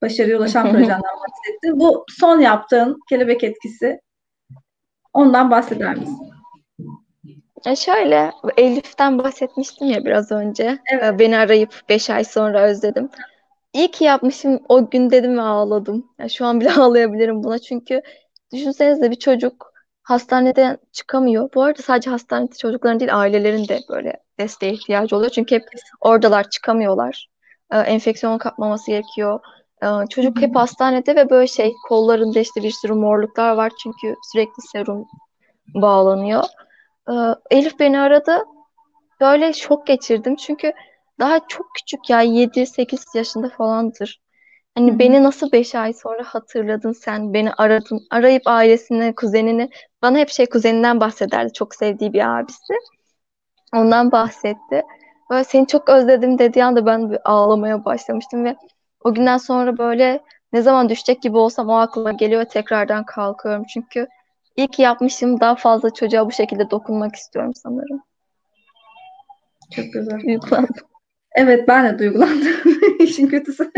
Başarıya 0.02 0.38
ulaşan 0.38 0.72
projenden 0.72 1.02
bahsettin. 1.02 1.80
Bu 1.80 2.06
son 2.20 2.40
yaptığın 2.40 3.00
kelebek 3.10 3.44
etkisi 3.44 4.00
ondan 5.14 5.52
bahseder 5.52 5.96
misin? 5.96 6.18
E 7.66 7.76
şöyle 7.76 8.32
Elif'ten 8.58 9.18
bahsetmiştim 9.20 9.88
ya 9.88 10.06
biraz 10.06 10.32
önce. 10.32 10.78
Evet. 10.94 11.04
E, 11.04 11.20
Beni 11.20 11.38
arayıp 11.38 11.82
5 11.90 12.10
ay 12.10 12.24
sonra 12.24 12.62
özledim. 12.62 13.10
İyi 13.74 13.92
ki 13.92 14.04
yapmışım 14.04 14.60
o 14.70 14.90
gün 14.90 15.10
dedim 15.10 15.38
ve 15.38 15.42
ağladım. 15.42 16.06
Ya 16.20 16.30
şu 16.30 16.46
an 16.46 16.62
bile 16.62 16.72
ağlayabilirim 16.82 17.44
buna 17.44 17.60
çünkü 17.60 18.02
düşünsenize 18.54 19.12
bir 19.12 19.16
çocuk 19.16 19.74
hastaneden 20.04 20.78
çıkamıyor. 20.92 21.50
Bu 21.54 21.64
arada 21.64 21.82
sadece 21.82 22.10
hastanede 22.10 22.56
çocukların 22.56 23.00
değil 23.00 23.20
ailelerin 23.20 23.68
de 23.68 23.80
böyle 23.90 24.14
desteğe 24.40 24.74
ihtiyacı 24.74 25.16
oluyor. 25.16 25.32
Çünkü 25.32 25.56
hep 25.56 25.64
oradalar 26.02 26.50
çıkamıyorlar. 26.50 27.30
E, 27.72 27.78
enfeksiyon 27.78 28.38
kapmaması 28.38 28.92
gerekiyor. 28.92 29.40
Çocuk 30.10 30.42
hep 30.42 30.56
hastanede 30.56 31.16
ve 31.16 31.30
böyle 31.30 31.48
şey 31.48 31.74
kollarında 31.88 32.40
işte 32.40 32.64
bir 32.64 32.72
sürü 32.72 32.94
morluklar 32.94 33.52
var 33.52 33.72
çünkü 33.84 34.16
sürekli 34.32 34.62
serum 34.72 35.06
bağlanıyor. 35.74 36.44
Elif 37.52 37.80
beni 37.80 38.00
aradı. 38.00 38.44
Böyle 39.22 39.54
şok 39.54 39.88
geçirdim 39.88 40.36
çünkü 40.36 40.74
daha 41.20 41.48
çok 41.48 41.66
küçük 41.76 42.10
ya 42.10 42.22
7-8 42.22 43.16
yaşında 43.16 43.50
falandır. 43.50 44.22
Hani 44.76 44.92
Hı-hı. 44.92 45.00
beni 45.00 45.24
nasıl 45.24 45.52
5 45.52 45.76
ay 45.76 45.94
sonra 45.94 46.24
hatırladın 46.24 46.92
sen, 46.92 47.34
beni 47.34 47.54
aradın. 47.54 48.08
Arayıp 48.12 48.42
ailesini, 48.46 49.16
kuzenini, 49.16 49.70
bana 50.02 50.18
hep 50.18 50.30
şey 50.30 50.46
kuzeninden 50.50 51.00
bahsederdi. 51.00 51.54
Çok 51.54 51.76
sevdiği 51.76 52.14
bir 52.14 52.40
abisi. 52.40 52.74
Ondan 53.76 54.12
bahsetti. 54.12 54.82
Böyle 55.30 55.44
seni 55.44 55.68
çok 55.68 55.90
özledim 55.90 56.40
dediği 56.40 56.64
anda 56.64 56.86
ben 56.86 57.12
bir 57.12 57.20
ağlamaya 57.26 57.86
başlamıştım 57.86 58.46
ve 58.46 58.56
o 59.08 59.14
günden 59.14 59.38
sonra 59.38 59.78
böyle 59.78 60.24
ne 60.54 60.62
zaman 60.62 60.90
düşecek 60.90 61.22
gibi 61.22 61.38
olsam 61.38 61.70
o 61.70 61.74
aklıma 61.74 62.12
geliyor 62.12 62.44
tekrardan 62.44 63.06
kalkıyorum. 63.06 63.66
Çünkü 63.74 64.08
iyi 64.56 64.68
ki 64.68 64.82
yapmışım. 64.82 65.40
Daha 65.40 65.56
fazla 65.56 65.94
çocuğa 65.94 66.26
bu 66.26 66.32
şekilde 66.32 66.72
dokunmak 66.72 67.16
istiyorum 67.16 67.52
sanırım. 67.56 68.04
Çok 69.76 69.86
güzel. 69.94 70.20
Duygulandım. 70.20 70.88
Evet 71.36 71.68
ben 71.68 71.86
de 71.86 72.00
duygulandım. 72.00 72.54
İşin 73.00 73.28
kötüsü. 73.28 73.72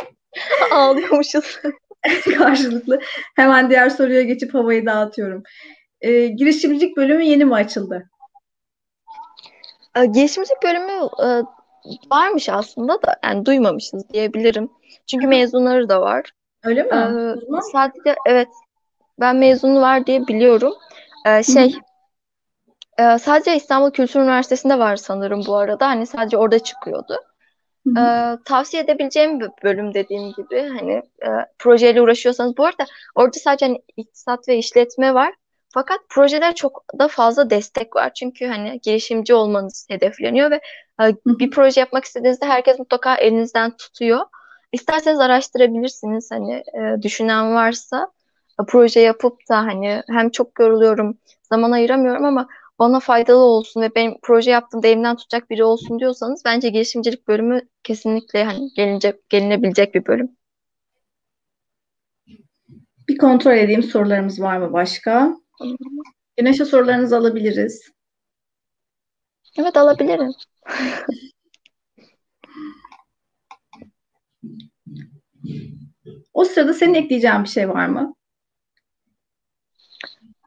Ağlıyormuşuz. 0.72 1.60
Karşılıklı. 2.38 3.00
Hemen 3.36 3.70
diğer 3.70 3.88
soruya 3.88 4.22
geçip 4.22 4.54
havayı 4.54 4.86
dağıtıyorum. 4.86 5.42
Ee, 6.00 6.26
girişimcilik 6.26 6.96
bölümü 6.96 7.24
yeni 7.24 7.44
mi 7.44 7.54
açıldı? 7.54 8.10
Ee, 9.96 10.06
girişimcilik 10.06 10.62
bölümü 10.62 11.08
e, 11.24 11.28
varmış 12.12 12.48
aslında 12.48 13.02
da 13.02 13.16
yani 13.24 13.46
duymamışız 13.46 14.08
diyebilirim. 14.08 14.70
Çünkü 15.06 15.26
mezunları 15.26 15.88
da 15.88 16.00
var. 16.00 16.32
Öyle 16.64 16.82
mi? 16.82 16.94
Ee, 16.94 17.60
sadece 17.72 18.16
evet 18.26 18.48
ben 19.20 19.36
mezunu 19.36 19.80
var 19.80 20.06
diye 20.06 20.26
biliyorum. 20.26 20.74
Ee, 21.26 21.42
şey 21.42 21.74
e, 22.98 23.18
sadece 23.18 23.56
İstanbul 23.56 23.90
Kültür 23.90 24.20
Üniversitesi'nde 24.20 24.78
var 24.78 24.96
sanırım 24.96 25.46
bu 25.46 25.56
arada. 25.56 25.88
Hani 25.88 26.06
sadece 26.06 26.36
orada 26.36 26.58
çıkıyordu. 26.58 27.16
Ee, 27.98 28.38
tavsiye 28.44 28.82
edebileceğim 28.82 29.40
bir 29.40 29.48
bölüm 29.64 29.94
dediğim 29.94 30.32
gibi 30.32 30.68
hani 30.78 30.92
e, 30.92 31.28
projeyle 31.58 32.02
uğraşıyorsanız 32.02 32.56
bu 32.56 32.64
arada 32.64 32.86
orada 33.14 33.38
sadece 33.38 33.66
hani 33.66 33.82
iktisat 33.96 34.48
ve 34.48 34.56
işletme 34.56 35.14
var. 35.14 35.34
Fakat 35.74 36.00
projeler 36.08 36.54
çok 36.54 36.84
da 36.98 37.08
fazla 37.08 37.50
destek 37.50 37.96
var. 37.96 38.14
Çünkü 38.14 38.46
hani 38.46 38.80
girişimci 38.82 39.34
olmanız 39.34 39.86
hedefleniyor 39.90 40.50
ve 40.50 40.60
e, 41.02 41.14
bir 41.26 41.50
proje 41.50 41.80
yapmak 41.80 42.04
istediğinizde 42.04 42.46
herkes 42.46 42.78
mutlaka 42.78 43.14
elinizden 43.16 43.76
tutuyor. 43.76 44.20
İsterseniz 44.72 45.20
araştırabilirsiniz 45.20 46.30
hani 46.30 46.52
e, 46.54 47.02
düşünen 47.02 47.54
varsa 47.54 48.12
e, 48.60 48.64
proje 48.68 49.00
yapıp 49.00 49.48
da 49.48 49.56
hani 49.56 50.02
hem 50.08 50.30
çok 50.30 50.60
yoruluyorum, 50.60 51.18
zaman 51.42 51.70
ayıramıyorum 51.70 52.24
ama 52.24 52.48
bana 52.78 53.00
faydalı 53.00 53.38
olsun 53.38 53.80
ve 53.80 53.94
benim 53.94 54.14
proje 54.22 54.50
yaptığımda 54.50 54.86
elimden 54.86 55.16
tutacak 55.16 55.50
biri 55.50 55.64
olsun 55.64 55.98
diyorsanız 55.98 56.42
bence 56.44 56.68
girişimcilik 56.68 57.28
bölümü 57.28 57.60
kesinlikle 57.82 58.44
hani 58.44 58.68
gelinecek, 58.76 59.30
gelinebilecek 59.30 59.94
bir 59.94 60.06
bölüm. 60.06 60.36
Bir 63.08 63.18
kontrol 63.18 63.56
edeyim 63.56 63.82
sorularımız 63.82 64.40
var 64.40 64.56
mı 64.56 64.72
başka? 64.72 65.36
Güneşe 66.36 66.64
sorularınızı 66.64 67.16
alabiliriz. 67.16 67.90
Evet 69.56 69.76
alabilirim. 69.76 70.32
o 76.34 76.44
sırada 76.44 76.74
senin 76.74 76.94
ekleyeceğin 76.94 77.44
bir 77.44 77.48
şey 77.48 77.68
var 77.68 77.86
mı? 77.86 78.14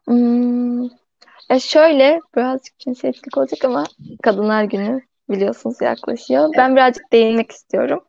Hmm, 0.06 0.84
e 1.50 1.60
şöyle 1.60 2.20
birazcık 2.36 2.78
cinsiyetlik 2.78 3.38
olacak 3.38 3.64
ama 3.64 3.84
Kadınlar 4.22 4.64
Günü 4.64 5.00
biliyorsunuz 5.28 5.80
yaklaşıyor. 5.80 6.44
Evet. 6.44 6.54
Ben 6.58 6.76
birazcık 6.76 7.12
değinmek 7.12 7.50
istiyorum. 7.50 8.04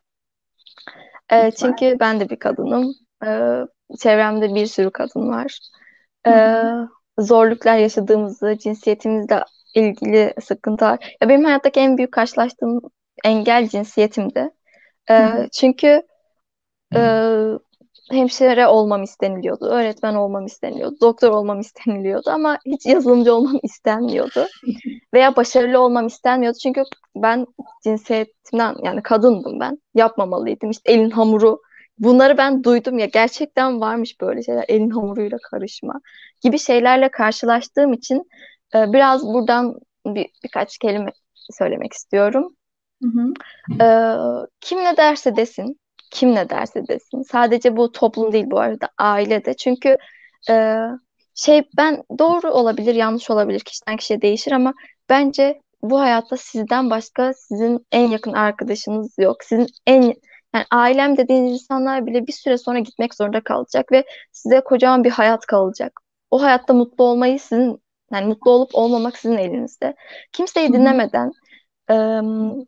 E, 1.32 1.50
çünkü 1.50 1.96
ben 2.00 2.20
de 2.20 2.30
bir 2.30 2.36
kadınım. 2.36 2.94
E, 3.26 3.60
çevremde 3.98 4.54
bir 4.54 4.66
sürü 4.66 4.90
kadın 4.90 5.28
var. 5.28 5.58
E, 6.26 6.32
zorluklar 7.18 7.76
yaşadığımızı, 7.76 8.58
cinsiyetimizle 8.58 9.44
ilgili 9.74 10.34
sıkıntılar. 10.42 11.16
Ya 11.22 11.28
benim 11.28 11.44
hayattaki 11.44 11.80
en 11.80 11.98
büyük 11.98 12.12
karşılaştığım 12.12 12.80
engel 13.24 13.68
cinsiyetimdi. 13.68 14.50
E, 15.10 15.28
çünkü 15.52 16.02
e, 16.96 17.00
hemşire 18.10 18.66
olmam 18.66 19.02
isteniliyordu, 19.02 19.64
öğretmen 19.64 20.14
olmam 20.14 20.46
isteniliyordu, 20.46 20.96
doktor 21.00 21.30
olmam 21.30 21.60
isteniliyordu 21.60 22.30
ama 22.30 22.58
hiç 22.66 22.86
yazılımcı 22.86 23.34
olmam 23.34 23.58
istenmiyordu. 23.62 24.46
Veya 25.14 25.36
başarılı 25.36 25.78
olmam 25.80 26.06
istenmiyordu 26.06 26.58
çünkü 26.62 26.82
ben 27.16 27.46
cinsiyetimden 27.84 28.76
yani 28.84 29.02
kadındım 29.02 29.60
ben, 29.60 29.78
yapmamalıydım. 29.94 30.70
İşte 30.70 30.92
elin 30.92 31.10
hamuru 31.10 31.60
bunları 31.98 32.38
ben 32.38 32.64
duydum 32.64 32.98
ya 32.98 33.06
gerçekten 33.06 33.80
varmış 33.80 34.20
böyle 34.20 34.42
şeyler 34.42 34.64
elin 34.68 34.90
hamuruyla 34.90 35.38
karışma 35.50 36.00
gibi 36.42 36.58
şeylerle 36.58 37.10
karşılaştığım 37.10 37.92
için 37.92 38.30
e, 38.74 38.92
biraz 38.92 39.26
buradan 39.26 39.78
bir, 40.06 40.26
birkaç 40.44 40.78
kelime 40.78 41.10
söylemek 41.34 41.92
istiyorum. 41.92 42.56
Hı 43.02 43.08
hı. 43.08 43.32
E, 43.84 43.88
kim 44.60 44.78
ne 44.78 44.96
derse 44.96 45.36
desin 45.36 45.78
kim 46.14 46.34
ne 46.34 46.50
derse 46.50 46.88
desin. 46.88 47.22
Sadece 47.22 47.76
bu 47.76 47.92
toplum 47.92 48.32
değil 48.32 48.44
bu 48.50 48.60
arada 48.60 48.88
aile 48.98 49.44
de. 49.44 49.54
Çünkü 49.54 49.96
e, 50.50 50.76
şey 51.34 51.62
ben 51.76 52.02
doğru 52.18 52.50
olabilir 52.50 52.94
yanlış 52.94 53.30
olabilir 53.30 53.60
kişiden 53.60 53.96
kişiye 53.96 54.22
değişir 54.22 54.52
ama 54.52 54.74
bence 55.08 55.60
bu 55.82 56.00
hayatta 56.00 56.36
sizden 56.36 56.90
başka 56.90 57.34
sizin 57.34 57.86
en 57.92 58.08
yakın 58.08 58.32
arkadaşınız 58.32 59.14
yok. 59.18 59.44
Sizin 59.44 59.66
en 59.86 60.14
yani 60.54 60.64
ailem 60.70 61.16
dediğiniz 61.16 61.52
insanlar 61.52 62.06
bile 62.06 62.26
bir 62.26 62.32
süre 62.32 62.58
sonra 62.58 62.78
gitmek 62.78 63.14
zorunda 63.14 63.40
kalacak 63.40 63.92
ve 63.92 64.04
size 64.32 64.60
kocaman 64.60 65.04
bir 65.04 65.10
hayat 65.10 65.46
kalacak. 65.46 66.00
O 66.30 66.42
hayatta 66.42 66.74
mutlu 66.74 67.04
olmayı 67.04 67.40
sizin 67.40 67.82
yani 68.12 68.26
mutlu 68.26 68.50
olup 68.50 68.70
olmamak 68.74 69.16
sizin 69.16 69.36
elinizde. 69.36 69.94
Kimseyi 70.32 70.72
dinlemeden 70.72 71.32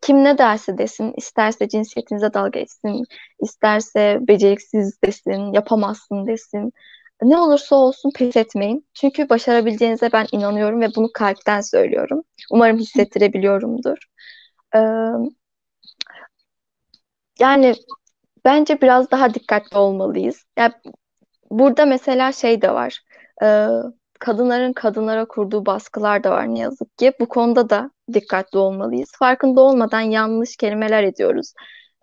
kim 0.03 0.25
ne 0.25 0.39
derse 0.39 0.79
desin, 0.79 1.15
isterse 1.17 1.69
cinsiyetinize 1.69 2.35
dalga 2.35 2.61
etsin, 2.61 3.05
isterse 3.41 4.19
beceriksiz 4.21 5.03
desin, 5.05 5.53
yapamazsın 5.53 6.27
desin. 6.27 6.73
Ne 7.23 7.39
olursa 7.39 7.77
olsun 7.77 8.11
pes 8.17 8.37
etmeyin. 8.37 8.87
Çünkü 8.95 9.29
başarabileceğinize 9.29 10.13
ben 10.13 10.27
inanıyorum 10.33 10.81
ve 10.81 10.89
bunu 10.97 11.09
kalpten 11.15 11.61
söylüyorum. 11.61 12.23
Umarım 12.51 12.79
hissettirebiliyorumdur. 12.79 13.99
Yani 17.41 17.75
bence 18.45 18.81
biraz 18.81 19.11
daha 19.11 19.35
dikkatli 19.35 19.79
olmalıyız. 19.79 20.45
Yani 20.59 20.73
burada 21.51 21.87
mesela 21.87 22.33
şey 22.33 22.63
de 22.63 22.75
var. 22.75 23.01
kadınların 24.19 24.73
kadınlara 24.73 25.25
kurduğu 25.25 25.67
baskılar 25.67 26.25
da 26.25 26.31
var 26.31 26.55
ne 26.55 26.59
yazık 26.59 26.99
ki. 26.99 27.13
Bu 27.21 27.29
konuda 27.29 27.71
da 27.71 27.91
dikkatli 28.13 28.59
olmalıyız. 28.59 29.11
Farkında 29.19 29.61
olmadan 29.61 30.01
yanlış 30.01 30.57
kelimeler 30.57 31.03
ediyoruz. 31.03 31.53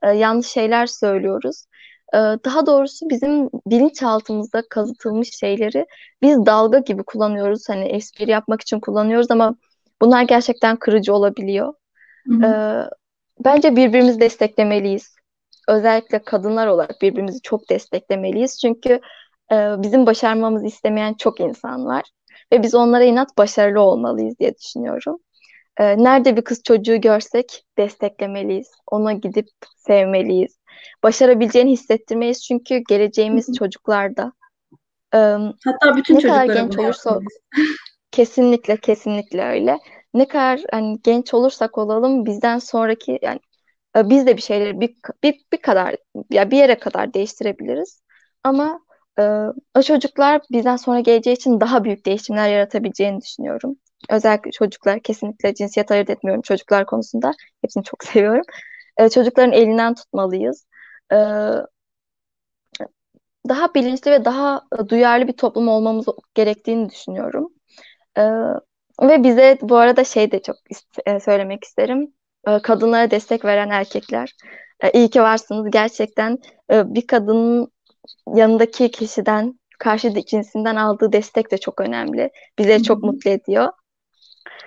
E, 0.03 0.09
yanlış 0.09 0.47
şeyler 0.47 0.85
söylüyoruz. 0.85 1.65
E, 2.13 2.17
daha 2.17 2.65
doğrusu 2.65 3.09
bizim 3.09 3.49
bilinçaltımızda 3.67 4.63
kazıtılmış 4.69 5.33
şeyleri 5.39 5.85
biz 6.21 6.45
dalga 6.45 6.79
gibi 6.79 7.03
kullanıyoruz. 7.03 7.69
Hani 7.69 7.85
espri 7.85 8.31
yapmak 8.31 8.61
için 8.61 8.79
kullanıyoruz 8.79 9.31
ama 9.31 9.55
bunlar 10.01 10.23
gerçekten 10.23 10.77
kırıcı 10.77 11.13
olabiliyor. 11.13 11.73
E, 12.43 12.49
bence 13.45 13.75
birbirimizi 13.75 14.19
desteklemeliyiz. 14.19 15.15
Özellikle 15.67 16.19
kadınlar 16.23 16.67
olarak 16.67 17.01
birbirimizi 17.01 17.41
çok 17.41 17.69
desteklemeliyiz. 17.69 18.59
Çünkü 18.59 18.99
e, 19.51 19.55
bizim 19.77 20.05
başarmamızı 20.05 20.65
istemeyen 20.65 21.13
çok 21.13 21.39
insan 21.39 21.85
var. 21.85 22.03
Ve 22.53 22.63
biz 22.63 22.75
onlara 22.75 23.03
inat 23.03 23.37
başarılı 23.37 23.81
olmalıyız 23.81 24.39
diye 24.39 24.55
düşünüyorum. 24.55 25.17
E, 25.77 25.97
nerede 25.97 26.37
bir 26.37 26.41
kız 26.41 26.63
çocuğu 26.63 27.01
görsek 27.01 27.65
desteklemeliyiz. 27.77 28.71
Ona 28.91 29.13
gidip 29.13 29.47
sevmeliyiz. 29.77 30.57
başarabileceğini 31.03 31.71
hissettirmeyiz 31.71 32.43
çünkü 32.43 32.81
geleceğimiz 32.89 33.47
Hı-hı. 33.47 33.55
çocuklarda. 33.55 34.33
Hatta 35.65 35.95
bütün 35.97 36.15
ne 36.15 36.21
kadar 36.21 36.45
genç 36.45 36.79
olursa 36.79 37.19
kesinlikle 38.11 38.77
kesinlikle 38.77 39.43
öyle. 39.43 39.79
Ne 40.13 40.27
kadar 40.27 40.59
hani 40.71 40.97
genç 41.03 41.33
olursak 41.33 41.77
olalım 41.77 42.25
bizden 42.25 42.59
sonraki 42.59 43.19
yani 43.21 43.39
e, 43.97 44.09
biz 44.09 44.27
de 44.27 44.37
bir 44.37 44.41
şeyleri 44.41 44.81
bir, 44.81 44.95
bir, 45.23 45.45
bir 45.53 45.61
kadar 45.61 45.95
ya 46.29 46.51
bir 46.51 46.57
yere 46.57 46.79
kadar 46.79 47.13
değiştirebiliriz. 47.13 48.01
Ama 48.43 48.79
e, 49.19 49.23
o 49.75 49.81
çocuklar 49.81 50.41
bizden 50.51 50.75
sonra 50.75 50.99
geleceği 50.99 51.33
için 51.35 51.59
daha 51.61 51.83
büyük 51.83 52.05
değişimler 52.05 52.49
yaratabileceğini 52.49 53.21
düşünüyorum. 53.21 53.75
Özellikle 54.09 54.51
çocuklar 54.51 54.99
kesinlikle 54.99 55.53
cinsiyet 55.53 55.91
ayırt 55.91 56.09
etmiyorum 56.09 56.41
çocuklar 56.41 56.85
konusunda. 56.85 57.31
Hepsini 57.61 57.83
çok 57.83 58.03
seviyorum. 58.03 58.43
E, 58.97 59.09
çocukların 59.09 59.51
elinden 59.51 59.95
tutmalıyız. 59.95 60.65
E, 61.13 61.17
daha 63.49 63.73
bilinçli 63.73 64.11
ve 64.11 64.25
daha 64.25 64.61
e, 64.79 64.89
duyarlı 64.89 65.27
bir 65.27 65.37
toplum 65.37 65.67
olmamız 65.67 66.05
gerektiğini 66.35 66.89
düşünüyorum. 66.89 67.53
E, 68.17 68.21
ve 69.01 69.23
bize 69.23 69.57
bu 69.61 69.77
arada 69.77 70.03
şey 70.03 70.31
de 70.31 70.41
çok 70.41 70.55
e, 71.05 71.19
söylemek 71.19 71.63
isterim. 71.63 72.13
E, 72.47 72.59
kadınlara 72.59 73.11
destek 73.11 73.45
veren 73.45 73.69
erkekler. 73.69 74.35
E, 74.83 74.91
iyi 74.91 75.09
ki 75.09 75.21
varsınız. 75.21 75.71
Gerçekten 75.71 76.37
e, 76.71 76.93
bir 76.93 77.07
kadının 77.07 77.71
yanındaki 78.35 78.91
kişiden, 78.91 79.59
karşı 79.79 80.13
cinsinden 80.25 80.75
aldığı 80.75 81.11
destek 81.13 81.51
de 81.51 81.57
çok 81.57 81.81
önemli. 81.81 82.29
Bizi 82.59 82.83
çok 82.83 83.03
mutlu 83.03 83.29
ediyor. 83.29 83.69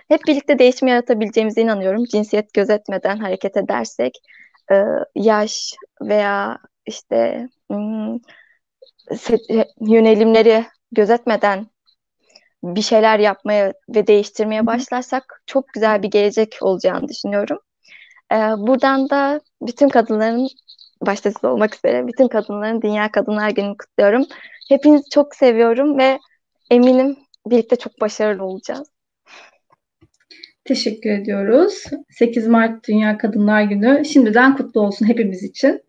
Hep 0.08 0.20
birlikte 0.28 0.58
değişim 0.58 0.88
yaratabileceğimize 0.88 1.62
inanıyorum. 1.62 2.04
Cinsiyet 2.04 2.52
gözetmeden 2.54 3.16
hareket 3.18 3.56
edersek, 3.56 4.18
yaş 5.14 5.74
veya 6.02 6.58
işte 6.86 7.48
hmm, 7.70 8.18
yönelimleri 9.80 10.64
gözetmeden 10.92 11.66
bir 12.62 12.82
şeyler 12.82 13.18
yapmaya 13.18 13.72
ve 13.88 14.06
değiştirmeye 14.06 14.66
başlarsak 14.66 15.42
çok 15.46 15.68
güzel 15.68 16.02
bir 16.02 16.10
gelecek 16.10 16.56
olacağını 16.60 17.08
düşünüyorum. 17.08 17.58
Ee, 18.32 18.36
buradan 18.36 19.10
da 19.10 19.40
bütün 19.62 19.88
kadınların 19.88 20.48
başta 21.06 21.30
siz 21.30 21.44
olmak 21.44 21.76
üzere 21.76 22.06
bütün 22.06 22.28
kadınların 22.28 22.82
Dünya 22.82 23.12
Kadınlar 23.12 23.50
Günü'nü 23.50 23.76
kutluyorum. 23.76 24.26
Hepinizi 24.68 25.10
çok 25.10 25.34
seviyorum 25.34 25.98
ve 25.98 26.18
eminim 26.70 27.16
birlikte 27.46 27.76
çok 27.76 28.00
başarılı 28.00 28.44
olacağız. 28.44 28.88
Teşekkür 30.64 31.10
ediyoruz. 31.10 31.84
8 32.10 32.46
Mart 32.46 32.88
Dünya 32.88 33.18
Kadınlar 33.18 33.62
Günü 33.62 34.04
şimdiden 34.04 34.56
kutlu 34.56 34.80
olsun 34.80 35.06
hepimiz 35.06 35.42
için. 35.42 35.82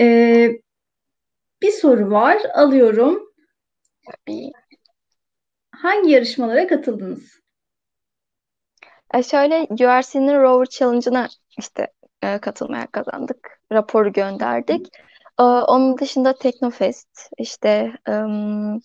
Ee, 0.00 0.50
bir 1.62 1.70
soru 1.70 2.10
var, 2.10 2.38
alıyorum. 2.54 3.22
Hangi 5.70 6.10
yarışmalara 6.10 6.66
katıldınız? 6.66 7.43
E 9.14 9.22
şöyle 9.22 9.66
URC'nin 9.70 10.42
Rover 10.42 10.66
Challenge'ına 10.66 11.28
işte 11.58 11.88
e, 12.22 12.38
katılmaya 12.38 12.86
kazandık. 12.86 13.60
Raporu 13.72 14.12
gönderdik. 14.12 14.88
E, 15.40 15.42
onun 15.42 15.98
dışında 15.98 16.32
Teknofest, 16.32 17.30
işte 17.38 17.92
um, 18.08 18.80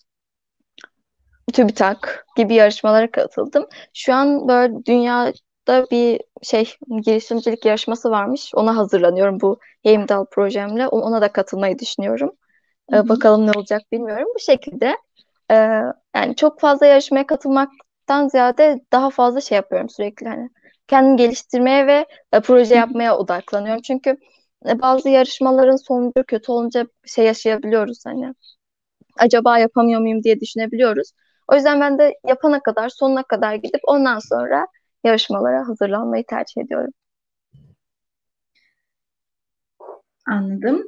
TÜBİTAK 1.54 2.26
gibi 2.36 2.54
yarışmalara 2.54 3.12
katıldım. 3.12 3.68
Şu 3.94 4.13
an 4.13 4.48
böyle 4.48 4.86
dünyada 4.86 5.86
bir 5.92 6.22
şey 6.44 6.74
girişimcilik 7.02 7.65
yarışması 7.65 8.10
varmış. 8.12 8.52
Ona 8.56 8.78
hazırlanıyorum 8.78 9.42
bu 9.42 9.60
Heimdall 9.84 10.26
projemle. 10.26 10.88
Ona 10.88 11.22
da 11.22 11.32
katılmayı 11.32 11.80
düşünüyorum. 11.80 12.32
Hı-hı. 12.92 13.10
Bakalım 13.10 13.48
ne 13.48 13.52
olacak 13.56 13.82
bilmiyorum. 13.92 14.28
Bu 14.36 14.39
şekilde 14.39 14.98
e, 15.52 15.56
yani 16.15 16.36
çok 16.36 16.60
fazla 16.60 16.86
yarışmaya 16.86 17.28
katılmaktan 18.10 18.28
ziyade 18.28 18.82
daha 18.91 19.10
fazla 19.10 19.41
şey 19.41 19.56
yapıyorum 19.56 19.89
sürekli 19.89 20.28
hani 20.28 20.50
kendimi 20.88 21.17
geliştirmeye 21.17 21.88
ve 21.88 22.06
e, 22.34 22.39
proje 22.41 22.76
yapmaya 22.76 23.17
odaklanıyorum. 23.17 23.82
Çünkü 23.82 24.17
e, 24.69 24.82
bazı 24.82 25.10
yarışmaların 25.10 25.76
sonucu 25.76 26.24
kötü 26.28 26.52
olunca 26.52 26.88
şey 27.06 27.26
yaşayabiliyoruz 27.26 28.06
hani 28.06 28.34
acaba 29.17 29.60
yapamıyor 29.60 30.02
muyum 30.02 30.24
diye 30.24 30.39
düşünebiliyoruz. 30.39 31.12
O 31.52 31.56
yüzden 31.56 31.82
ben 31.82 31.98
de 32.00 32.13
yapana 32.28 32.60
kadar 32.63 32.89
sonuna 32.89 33.24
kadar 33.24 33.56
gidip 33.56 33.82
ondan 33.84 34.19
sonra 34.19 34.67
yarışmalara 35.04 35.67
hazırlanmayı 35.67 36.24
tercih 36.30 36.62
ediyorum. 36.62 36.91
Anladım. 40.28 40.84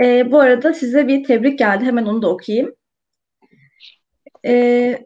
Ee, 0.00 0.32
bu 0.32 0.40
arada 0.40 0.74
size 0.74 1.08
bir 1.08 1.24
tebrik 1.24 1.58
geldi. 1.58 1.84
Hemen 1.84 2.06
onu 2.06 2.22
da 2.22 2.28
okuyayım. 2.30 2.74
Ee, 4.44 5.04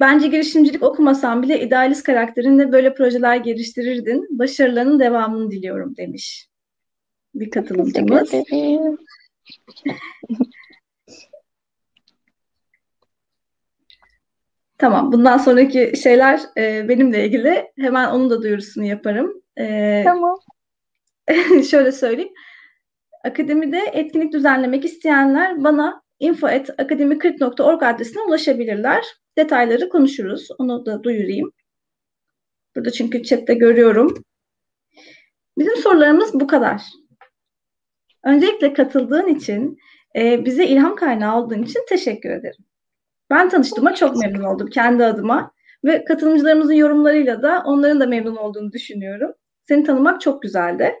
bence 0.00 0.28
girişimcilik 0.28 0.82
okumasan 0.82 1.42
bile 1.42 1.60
idealist 1.60 2.02
karakterinle 2.02 2.72
böyle 2.72 2.94
projeler 2.94 3.36
geliştirirdin. 3.36 4.38
Başarılarının 4.38 5.00
devamını 5.00 5.50
diliyorum 5.50 5.96
demiş 5.96 6.48
bir 7.40 7.50
katılımcımız. 7.50 8.30
tamam. 14.78 15.12
Bundan 15.12 15.38
sonraki 15.38 15.92
şeyler 16.02 16.40
e, 16.56 16.88
benimle 16.88 17.26
ilgili. 17.26 17.72
Hemen 17.78 18.10
onun 18.10 18.30
da 18.30 18.42
duyurusunu 18.42 18.84
yaparım. 18.84 19.42
E, 19.58 20.02
tamam. 20.04 20.38
şöyle 21.70 21.92
söyleyeyim. 21.92 22.32
Akademide 23.24 23.80
etkinlik 23.92 24.32
düzenlemek 24.32 24.84
isteyenler 24.84 25.64
bana 25.64 26.02
info.akademi40.org 26.20 27.82
adresine 27.82 28.22
ulaşabilirler. 28.22 29.04
Detayları 29.38 29.88
konuşuruz. 29.88 30.48
Onu 30.58 30.86
da 30.86 31.02
duyurayım. 31.02 31.52
Burada 32.76 32.90
çünkü 32.90 33.22
chatte 33.22 33.54
görüyorum. 33.54 34.24
Bizim 35.58 35.76
sorularımız 35.76 36.34
bu 36.34 36.46
kadar. 36.46 36.82
Öncelikle 38.24 38.72
katıldığın 38.72 39.26
için, 39.26 39.78
e, 40.16 40.44
bize 40.44 40.66
ilham 40.66 40.96
kaynağı 40.96 41.42
olduğun 41.42 41.62
için 41.62 41.80
teşekkür 41.88 42.30
ederim. 42.30 42.64
Ben 43.30 43.48
tanıştığıma 43.48 43.94
çok 43.94 44.16
memnun 44.16 44.44
oldum 44.44 44.66
kendi 44.66 45.04
adıma 45.04 45.52
ve 45.84 46.04
katılımcılarımızın 46.04 46.72
yorumlarıyla 46.72 47.42
da 47.42 47.62
onların 47.66 48.00
da 48.00 48.06
memnun 48.06 48.36
olduğunu 48.36 48.72
düşünüyorum. 48.72 49.32
Seni 49.68 49.84
tanımak 49.84 50.20
çok 50.20 50.42
güzeldi. 50.42 50.94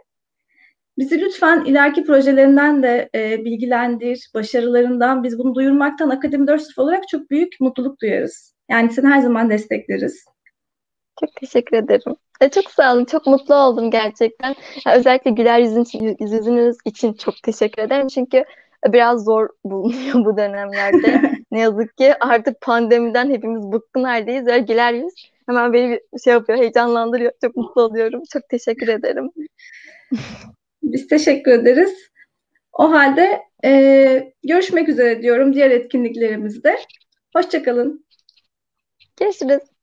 Bizi 0.98 1.20
lütfen 1.20 1.64
ileriki 1.64 2.04
projelerinden 2.04 2.82
de 2.82 3.10
e, 3.14 3.44
bilgilendir, 3.44 4.30
başarılarından. 4.34 5.24
Biz 5.24 5.38
bunu 5.38 5.54
duyurmaktan 5.54 6.10
Akademi 6.10 6.46
4.0 6.46 6.80
olarak 6.80 7.08
çok 7.08 7.30
büyük 7.30 7.60
mutluluk 7.60 8.00
duyarız. 8.00 8.54
Yani 8.70 8.92
seni 8.92 9.06
her 9.06 9.20
zaman 9.20 9.50
destekleriz. 9.50 10.24
Çok 11.20 11.36
teşekkür 11.36 11.76
ederim. 11.76 12.16
E, 12.40 12.48
çok 12.48 12.70
sağ 12.70 12.94
olun. 12.94 13.04
Çok 13.04 13.26
mutlu 13.26 13.54
oldum 13.54 13.90
gerçekten. 13.90 14.54
Yani 14.86 14.96
özellikle 14.98 15.30
güler 15.30 15.58
yüzün, 15.58 16.16
yüzünüz 16.20 16.76
için 16.84 17.12
çok 17.12 17.34
teşekkür 17.42 17.82
ederim. 17.82 18.08
Çünkü 18.08 18.44
biraz 18.88 19.24
zor 19.24 19.48
bulunuyor 19.64 20.14
bu 20.24 20.36
dönemlerde. 20.36 21.32
ne 21.50 21.60
yazık 21.60 21.96
ki 21.96 22.14
artık 22.20 22.60
pandemiden 22.60 23.30
hepimiz 23.30 23.72
bıkkın 23.72 24.04
haldeyiz. 24.04 24.46
Ve 24.46 24.58
güler 24.58 24.92
yüz 24.92 25.30
hemen 25.46 25.72
beni 25.72 25.90
bir 25.90 26.20
şey 26.24 26.32
yapıyor, 26.32 26.58
heyecanlandırıyor. 26.58 27.32
Çok 27.44 27.56
mutlu 27.56 27.82
oluyorum. 27.82 28.22
Çok 28.32 28.48
teşekkür 28.48 28.88
ederim. 28.88 29.30
Biz 30.92 31.08
teşekkür 31.08 31.52
ederiz. 31.52 32.10
O 32.72 32.90
halde 32.92 33.42
e, 33.64 34.32
görüşmek 34.44 34.88
üzere 34.88 35.22
diyorum 35.22 35.54
diğer 35.54 35.70
etkinliklerimizde. 35.70 36.78
Hoşçakalın. 37.36 38.06
Görüşürüz. 39.20 39.75